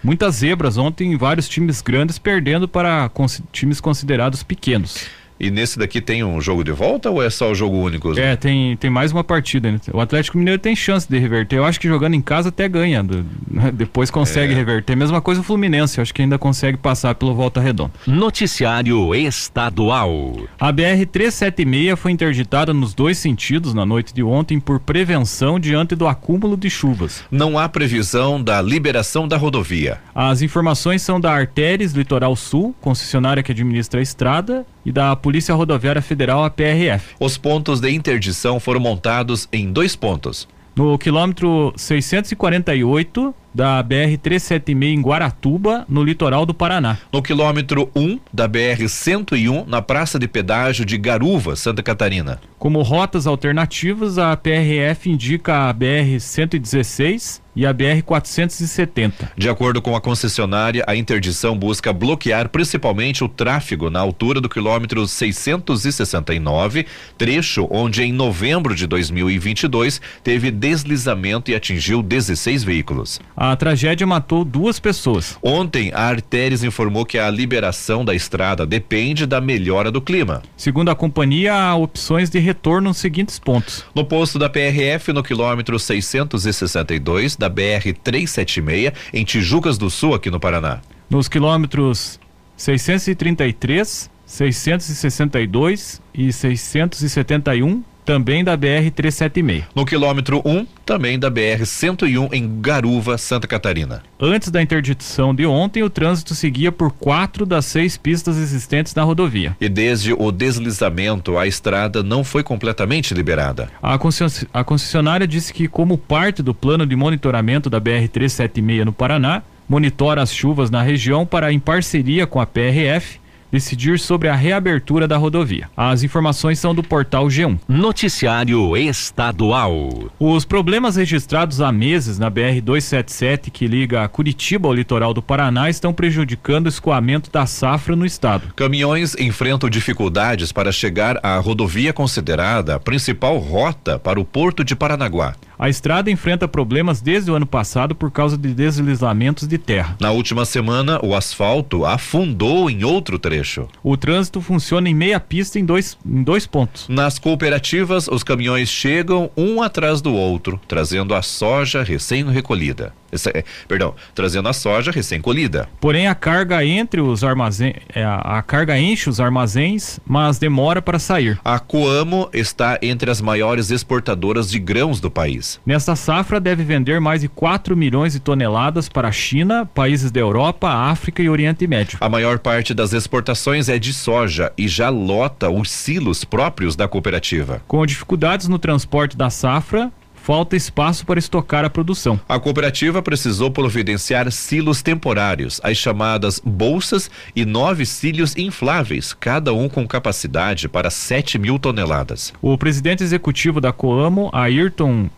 Muitas 0.02 0.36
zebras 0.36 0.78
ontem, 0.78 1.18
vários 1.18 1.50
times 1.50 1.82
grandes 1.82 2.18
perdendo 2.18 2.70
para 2.70 3.12
times 3.52 3.82
considerados 3.82 4.44
pequenos. 4.44 5.08
E 5.40 5.50
nesse 5.50 5.80
daqui 5.80 6.02
tem 6.02 6.24
um 6.24 6.42
jogo 6.42 6.64
de 6.64 6.72
volta 6.72 7.10
ou 7.10 7.24
é 7.24 7.30
só 7.30 7.52
o 7.52 7.56
jogo 7.56 7.78
único? 7.78 8.18
É, 8.20 8.36
tem, 8.36 8.76
tem 8.76 8.90
mais 8.90 9.12
uma 9.12 9.24
partida. 9.24 9.72
Né? 9.72 9.80
O 9.94 10.02
Atlético 10.02 10.38
Mineiro 10.38 10.60
tem 10.60 10.76
chance 10.76 11.08
de 11.10 11.18
reverter. 11.18 11.58
Eu 11.58 11.66
acho 11.66 11.80
que 11.80 11.88
jogando 11.88 12.14
em 12.14 12.22
casa 12.22 12.50
até 12.50 12.68
ganha. 12.68 13.02
Do, 13.02 13.26
né? 13.50 13.72
Depois 13.72 14.12
consegue 14.12 14.52
é. 14.52 14.56
reverter. 14.56 14.98
Mesma 14.98 15.22
coisa 15.22 15.40
o 15.40 15.44
Fluminense. 15.44 16.02
Acho 16.02 16.14
que 16.14 16.22
ainda 16.22 16.38
consegue 16.38 16.78
passar 16.78 17.16
pelo 17.16 17.34
Volta 17.34 17.62
Redonda. 17.62 17.92
Noticiário 18.06 19.16
Estadual. 19.16 20.36
A 20.60 20.74
BR-376 20.74 21.96
foi 21.96 22.12
interditada 22.12 22.74
nos 22.74 22.94
dois 22.94 23.18
sentidos 23.18 23.74
na 23.74 23.86
noite 23.86 24.14
de 24.14 24.22
ontem 24.22 24.60
por 24.60 24.80
prevenção 24.80 25.60
diante 25.60 25.96
do 25.96 26.08
acúmulo 26.08 26.58
de 26.58 26.70
chuvas. 26.70 27.24
Não 27.32 27.58
há 27.58 27.70
previsão 27.70 28.44
da 28.44 28.62
liberação 28.62 29.28
da 29.28 29.38
rodovia. 29.38 30.00
As 30.14 30.42
informações 30.42 31.02
são 31.02 31.20
da 31.20 31.32
Artéries 31.32 31.94
Litoral 31.94 32.36
Sul, 32.36 32.76
concessionária 32.82 33.42
que 33.42 33.52
administra 33.52 34.00
a 34.00 34.04
estrada, 34.04 34.66
e 34.90 34.92
da 34.92 35.16
Polícia 35.16 35.54
Rodoviária 35.54 36.02
Federal, 36.02 36.44
a 36.44 36.50
PRF. 36.50 37.14
Os 37.20 37.38
pontos 37.38 37.80
de 37.80 37.92
interdição 37.92 38.60
foram 38.60 38.80
montados 38.80 39.48
em 39.54 39.72
dois 39.72 39.96
pontos. 39.96 40.48
No 40.76 40.98
quilômetro 40.98 41.72
648 41.78 43.36
da 43.54 43.84
BR-376 43.84 44.84
em 44.84 45.02
Guaratuba, 45.02 45.86
no 45.88 46.04
litoral 46.04 46.46
do 46.46 46.54
Paraná. 46.54 46.98
No 47.12 47.22
quilômetro 47.22 47.90
1 47.96 48.20
da 48.32 48.48
BR-101, 48.48 49.66
na 49.68 49.82
Praça 49.82 50.18
de 50.20 50.28
Pedágio 50.28 50.86
de 50.86 50.98
Garuva, 50.98 51.56
Santa 51.56 51.84
Catarina. 51.84 52.40
Como 52.58 52.82
rotas 52.82 53.26
alternativas, 53.26 54.18
a 54.18 54.36
PRF 54.36 55.10
indica 55.10 55.70
a 55.70 55.74
BR-116 55.74 57.42
e 57.56 57.66
a 57.66 57.74
BR-470. 57.74 59.32
De 59.36 59.50
acordo 59.50 59.82
com 59.82 59.96
a 59.96 60.02
concessionária, 60.02 60.84
a 60.88 60.96
interdição 60.96 61.58
busca 61.58 61.92
bloquear 61.92 62.48
principalmente 62.48 63.24
o 63.24 63.28
tráfego 63.28 63.90
na 63.90 64.00
altura 64.00 64.40
do 64.40 64.48
quilômetro 64.48 65.06
669, 65.06 66.86
trecho 67.18 67.68
onde 67.70 68.04
em 68.04 68.14
novembro 68.14 68.74
de 68.74 68.88
2022 68.88 70.00
teve 70.24 70.52
deslizamento 70.52 71.52
e 71.52 71.56
atingiu 71.56 72.02
16 72.02 72.64
veículos. 72.64 73.20
A 73.42 73.56
tragédia 73.56 74.06
matou 74.06 74.44
duas 74.44 74.82
pessoas. 74.82 75.40
Ontem, 75.42 75.94
a 75.94 76.02
Artéres 76.02 76.62
informou 76.62 77.06
que 77.06 77.18
a 77.18 77.30
liberação 77.30 78.04
da 78.04 78.14
estrada 78.14 78.66
depende 78.66 79.26
da 79.26 79.40
melhora 79.40 79.90
do 79.90 80.02
clima. 80.02 80.44
Segundo 80.58 80.92
a 80.92 80.96
companhia, 80.96 81.54
há 81.54 81.74
opções 81.74 82.30
de 82.30 82.38
retorno 82.38 82.90
nos 82.90 82.98
seguintes 82.98 83.40
pontos. 83.40 83.86
No 83.96 84.04
posto 84.04 84.38
da 84.38 84.50
PRF, 84.50 85.14
no 85.14 85.24
quilômetro 85.24 85.80
662 85.80 87.38
da 87.38 87.48
BR 87.48 87.94
376, 88.04 88.92
em 89.14 89.24
Tijucas 89.24 89.78
do 89.78 89.90
Sul, 89.90 90.14
aqui 90.14 90.30
no 90.30 90.38
Paraná. 90.38 90.82
Nos 91.10 91.30
quilômetros 91.30 92.20
633, 92.58 94.12
662 94.26 96.02
e 96.14 96.34
671 96.34 97.84
também 98.10 98.44
da 98.44 98.58
BR 98.58 98.90
376. 98.92 99.66
No 99.76 99.86
quilômetro 99.86 100.42
1, 100.44 100.66
também 100.84 101.20
da 101.20 101.30
BR 101.30 101.64
101 101.64 102.30
em 102.34 102.60
Garuva, 102.60 103.20
Santa 103.20 103.48
Catarina. 103.48 104.02
Antes 104.20 104.50
da 104.50 104.60
interdição 104.60 105.36
de 105.36 105.46
ontem, 105.46 105.84
o 105.84 105.92
trânsito 105.92 106.34
seguia 106.34 106.72
por 106.72 106.92
quatro 106.92 107.46
das 107.46 107.66
seis 107.66 107.98
pistas 107.98 108.36
existentes 108.36 108.96
na 108.96 109.04
rodovia. 109.04 109.56
E 109.62 109.70
desde 109.70 110.12
o 110.12 110.32
deslizamento, 110.32 111.38
a 111.38 111.46
estrada 111.46 112.02
não 112.02 112.24
foi 112.24 112.42
completamente 112.42 113.14
liberada. 113.14 113.70
A 113.80 114.64
concessionária 114.64 115.28
disse 115.28 115.54
que, 115.54 115.68
como 115.68 115.96
parte 115.96 116.42
do 116.42 116.56
plano 116.56 116.88
de 116.88 116.96
monitoramento 116.96 117.70
da 117.70 117.80
BR 117.80 118.08
376 118.12 118.88
no 118.88 118.92
Paraná, 118.92 119.44
monitora 119.68 120.24
as 120.24 120.34
chuvas 120.34 120.72
na 120.72 120.82
região 120.82 121.28
para, 121.28 121.54
em 121.54 121.60
parceria 121.60 122.26
com 122.26 122.42
a 122.42 122.48
PRF, 122.48 123.20
decidir 123.52 124.00
sobre 124.00 124.28
a 124.28 124.36
reabertura 124.36 125.08
da 125.08 125.18
rodovia. 125.18 125.70
As 125.76 126.04
informações 126.04 126.60
são 126.60 126.74
do 126.74 126.84
portal 126.84 127.28
G1. 127.28 127.60
Noticiário 127.68 128.76
Estadual. 128.78 130.12
Os 130.20 130.46
problemas 130.46 130.96
registrados 130.96 131.62
há 131.62 131.72
meses 131.72 132.20
na 132.20 132.30
BR 132.30 132.62
277 132.64 133.52
que 133.52 133.68
liga 133.68 134.08
Curitiba 134.08 134.68
ao 134.68 134.74
litoral 134.74 135.14
do 135.14 135.22
Paraná 135.22 135.70
estão 135.70 135.94
prejudicando 135.94 136.66
o 136.66 136.70
escoamento 136.70 137.32
da 137.32 137.46
safra 137.46 137.96
no 137.96 138.06
estado. 138.06 138.54
Caminhões 138.56 139.16
enfrentam 139.20 139.70
dificuldades 139.70 140.52
para 140.52 140.72
chegar 140.72 141.20
à 141.24 141.38
rodovia 141.38 141.94
considerada 141.94 142.76
a 142.76 142.80
principal 142.80 143.38
rota 143.38 144.00
para 144.00 144.20
o 144.20 144.26
porto 144.26 144.64
de 144.64 144.76
Paranaguá. 144.76 145.36
A 145.62 145.68
estrada 145.68 146.10
enfrenta 146.10 146.48
problemas 146.48 147.02
desde 147.02 147.30
o 147.30 147.36
ano 147.36 147.46
passado 147.46 147.94
por 147.94 148.10
causa 148.10 148.38
de 148.38 148.54
deslizamentos 148.54 149.46
de 149.46 149.58
terra. 149.58 149.98
Na 150.00 150.10
última 150.10 150.46
semana, 150.46 151.04
o 151.04 151.14
asfalto 151.14 151.86
afundou 151.86 152.70
em 152.70 152.86
outro 152.86 153.20
trecho. 153.20 153.68
O 153.84 153.98
trânsito 153.98 154.40
funciona 154.40 154.88
em 154.88 154.96
meia 154.96 155.20
pista 155.20 155.60
em 155.60 155.66
dois, 155.66 155.98
em 156.06 156.24
dois 156.24 156.48
pontos. 156.48 156.88
Nas 156.88 157.20
cooperativas, 157.20 158.08
os 158.08 158.24
caminhões 158.24 158.70
chegam 158.70 159.30
um 159.36 159.62
atrás 159.62 160.00
do 160.00 160.14
outro, 160.14 160.62
trazendo 160.66 161.14
a 161.14 161.22
soja 161.22 161.84
recém-recolhida. 161.84 162.94
É, 163.34 163.44
perdão, 163.68 163.94
trazendo 164.14 164.50
a 164.50 164.54
soja 164.54 164.92
recém-colhida. 164.92 165.68
Porém, 165.80 166.08
a 166.08 166.16
carga 166.16 166.64
entre 166.66 167.02
os 167.02 167.24
armazéns, 167.24 167.76
a 167.96 168.42
carga 168.42 168.78
enche 168.80 169.10
os 169.10 169.20
armazéns, 169.20 170.00
mas 170.06 170.38
demora 170.38 170.82
para 170.82 171.00
sair. 171.00 171.40
A 171.44 171.60
Coamo 171.60 172.30
está 172.34 172.78
entre 172.82 173.10
as 173.10 173.22
maiores 173.22 173.72
exportadoras 173.72 174.50
de 174.50 174.60
grãos 174.60 175.00
do 175.00 175.10
país. 175.10 175.60
Nesta 175.66 175.96
safra 175.96 176.40
deve 176.40 176.64
vender 176.64 177.00
mais 177.00 177.22
de 177.22 177.28
4 177.28 177.76
milhões 177.76 178.14
de 178.14 178.20
toneladas 178.20 178.90
para 178.90 179.08
a 179.08 179.12
China, 179.12 179.66
países 179.66 180.12
da 180.12 180.20
Europa, 180.20 180.70
África 180.70 181.22
e 181.22 181.30
Oriente 181.30 181.66
Médio. 181.68 181.98
A 182.02 182.10
maior 182.10 182.40
parte 182.40 182.74
das 182.74 182.94
exportações 182.94 183.70
é 183.70 183.80
de 183.80 183.94
soja 183.94 184.52
e 184.58 184.68
já 184.68 184.90
lota 184.90 185.50
os 185.50 185.72
silos 185.72 186.24
próprios 186.24 186.76
da 186.76 186.88
cooperativa. 186.88 187.62
Com 187.68 187.86
dificuldades 187.86 188.48
no 188.48 188.60
transporte 188.60 189.18
da 189.18 189.30
safra, 189.30 189.92
falta 190.24 190.56
espaço 190.56 191.06
para 191.06 191.20
estocar 191.20 191.66
a 191.66 191.70
produção. 191.70 192.20
A 192.28 192.40
cooperativa 192.40 193.02
precisou 193.02 193.52
providenciar 193.52 194.32
silos 194.32 194.82
temporários, 194.82 195.60
as 195.64 195.78
chamadas 195.78 196.40
bolsas 196.44 197.10
e 197.36 197.46
nove 197.46 197.86
cílios 197.86 198.36
infláveis, 198.38 199.14
cada 199.14 199.54
um 199.54 199.68
com 199.68 199.88
capacidade 199.88 200.68
para 200.68 200.90
7 200.90 201.38
mil 201.38 201.58
toneladas. 201.58 202.34
O 202.42 202.58
presidente 202.58 203.04
executivo 203.04 203.60
da 203.60 203.72
Coamo, 203.72 204.30
Ayrton 204.34 205.10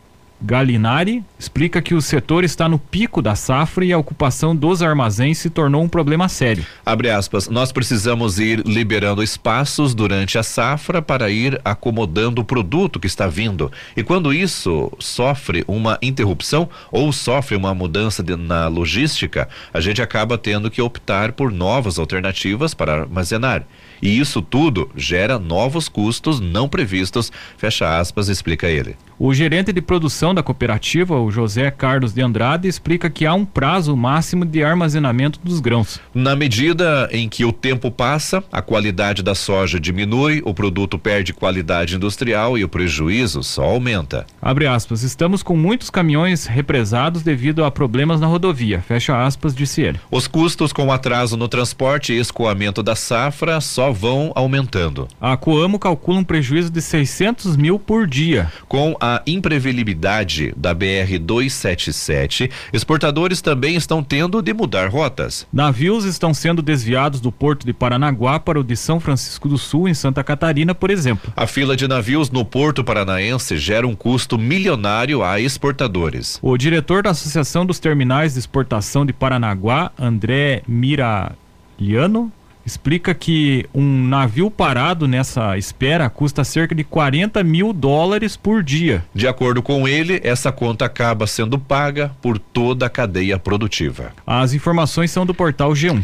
Galinari 0.43 1.23
explica 1.37 1.81
que 1.81 1.93
o 1.93 2.01
setor 2.01 2.43
está 2.43 2.67
no 2.67 2.79
pico 2.79 3.21
da 3.21 3.35
safra 3.35 3.85
e 3.85 3.93
a 3.93 3.97
ocupação 3.97 4.55
dos 4.55 4.81
armazéns 4.81 5.37
se 5.37 5.49
tornou 5.49 5.83
um 5.83 5.87
problema 5.87 6.27
sério. 6.27 6.65
Abre 6.83 7.11
aspas, 7.11 7.47
nós 7.47 7.71
precisamos 7.71 8.39
ir 8.39 8.63
liberando 8.65 9.21
espaços 9.21 9.93
durante 9.93 10.39
a 10.39 10.43
safra 10.43 11.01
para 11.01 11.29
ir 11.29 11.61
acomodando 11.63 12.41
o 12.41 12.45
produto 12.45 12.99
que 12.99 13.05
está 13.05 13.27
vindo. 13.27 13.71
E 13.95 14.03
quando 14.03 14.33
isso 14.33 14.91
sofre 14.97 15.63
uma 15.67 15.99
interrupção 16.01 16.67
ou 16.91 17.11
sofre 17.11 17.55
uma 17.55 17.75
mudança 17.75 18.23
de, 18.23 18.35
na 18.35 18.67
logística, 18.67 19.47
a 19.71 19.79
gente 19.79 20.01
acaba 20.01 20.37
tendo 20.37 20.71
que 20.71 20.81
optar 20.81 21.33
por 21.33 21.51
novas 21.51 21.99
alternativas 21.99 22.73
para 22.73 23.01
armazenar. 23.01 23.63
E 24.01 24.19
isso 24.19 24.41
tudo 24.41 24.89
gera 24.95 25.37
novos 25.37 25.87
custos 25.87 26.39
não 26.39 26.67
previstos, 26.67 27.31
fecha 27.57 27.99
aspas, 27.99 28.27
explica 28.27 28.67
ele. 28.67 28.95
O 29.23 29.35
gerente 29.35 29.71
de 29.71 29.83
produção 29.83 30.33
da 30.33 30.41
cooperativa, 30.41 31.15
o 31.15 31.29
José 31.29 31.69
Carlos 31.69 32.11
de 32.11 32.23
Andrade, 32.23 32.67
explica 32.67 33.07
que 33.07 33.23
há 33.23 33.35
um 33.35 33.45
prazo 33.45 33.95
máximo 33.95 34.43
de 34.43 34.63
armazenamento 34.63 35.39
dos 35.43 35.59
grãos. 35.59 35.99
Na 36.11 36.35
medida 36.35 37.07
em 37.11 37.29
que 37.29 37.45
o 37.45 37.51
tempo 37.53 37.91
passa, 37.91 38.43
a 38.51 38.63
qualidade 38.63 39.21
da 39.21 39.35
soja 39.35 39.79
diminui, 39.79 40.41
o 40.43 40.55
produto 40.55 40.97
perde 40.97 41.33
qualidade 41.33 41.95
industrial 41.97 42.57
e 42.57 42.63
o 42.63 42.67
prejuízo 42.67 43.43
só 43.43 43.65
aumenta. 43.65 44.25
Abre 44.41 44.65
aspas, 44.65 45.03
estamos 45.03 45.43
com 45.43 45.55
muitos 45.55 45.91
caminhões 45.91 46.47
represados 46.47 47.21
devido 47.21 47.63
a 47.63 47.69
problemas 47.69 48.19
na 48.19 48.25
rodovia, 48.25 48.81
fecha 48.81 49.23
aspas, 49.23 49.53
disse 49.53 49.83
ele. 49.83 49.99
Os 50.09 50.25
custos 50.25 50.73
com 50.73 50.91
atraso 50.91 51.37
no 51.37 51.47
transporte 51.47 52.11
e 52.11 52.19
escoamento 52.19 52.81
da 52.81 52.95
safra 52.95 53.61
só 53.61 53.91
vão 53.91 54.31
aumentando. 54.33 55.07
A 55.21 55.37
Coamo 55.37 55.77
calcula 55.77 56.17
um 56.17 56.23
prejuízo 56.23 56.71
de 56.71 56.81
600 56.81 57.55
mil 57.55 57.77
por 57.77 58.07
dia. 58.07 58.51
Com 58.67 58.97
a 58.99 59.10
a 59.15 59.21
imprevisibilidade 59.27 60.53
da 60.55 60.73
BR 60.73 61.19
277, 61.19 62.49
exportadores 62.71 63.41
também 63.41 63.75
estão 63.75 64.03
tendo 64.03 64.41
de 64.41 64.53
mudar 64.53 64.89
rotas. 64.89 65.45
Navios 65.51 66.05
estão 66.05 66.33
sendo 66.33 66.61
desviados 66.61 67.19
do 67.19 67.31
porto 67.31 67.65
de 67.65 67.73
Paranaguá 67.73 68.39
para 68.39 68.59
o 68.59 68.63
de 68.63 68.75
São 68.77 68.99
Francisco 68.99 69.49
do 69.49 69.57
Sul, 69.57 69.89
em 69.89 69.93
Santa 69.93 70.23
Catarina, 70.23 70.73
por 70.73 70.89
exemplo. 70.89 71.31
A 71.35 71.45
fila 71.45 71.75
de 71.75 71.87
navios 71.87 72.29
no 72.29 72.45
porto 72.45 72.83
paranaense 72.83 73.57
gera 73.57 73.87
um 73.87 73.95
custo 73.95 74.37
milionário 74.37 75.23
a 75.23 75.39
exportadores. 75.39 76.39
O 76.41 76.57
diretor 76.57 77.03
da 77.03 77.09
Associação 77.09 77.65
dos 77.65 77.79
Terminais 77.79 78.33
de 78.33 78.39
Exportação 78.39 79.05
de 79.05 79.13
Paranaguá, 79.13 79.91
André 79.99 80.63
Miraliano, 80.67 82.31
explica 82.65 83.13
que 83.13 83.65
um 83.73 84.07
navio 84.07 84.49
parado 84.49 85.07
nessa 85.07 85.57
espera 85.57 86.09
custa 86.09 86.43
cerca 86.43 86.75
de 86.75 86.83
40 86.83 87.43
mil 87.43 87.73
dólares 87.73 88.35
por 88.37 88.63
dia. 88.63 89.03
De 89.13 89.27
acordo 89.27 89.61
com 89.61 89.87
ele, 89.87 90.19
essa 90.23 90.51
conta 90.51 90.85
acaba 90.85 91.27
sendo 91.27 91.57
paga 91.57 92.11
por 92.21 92.37
toda 92.37 92.85
a 92.85 92.89
cadeia 92.89 93.39
produtiva. 93.39 94.13
As 94.25 94.53
informações 94.53 95.11
são 95.11 95.25
do 95.25 95.33
portal 95.33 95.71
G1. 95.71 96.03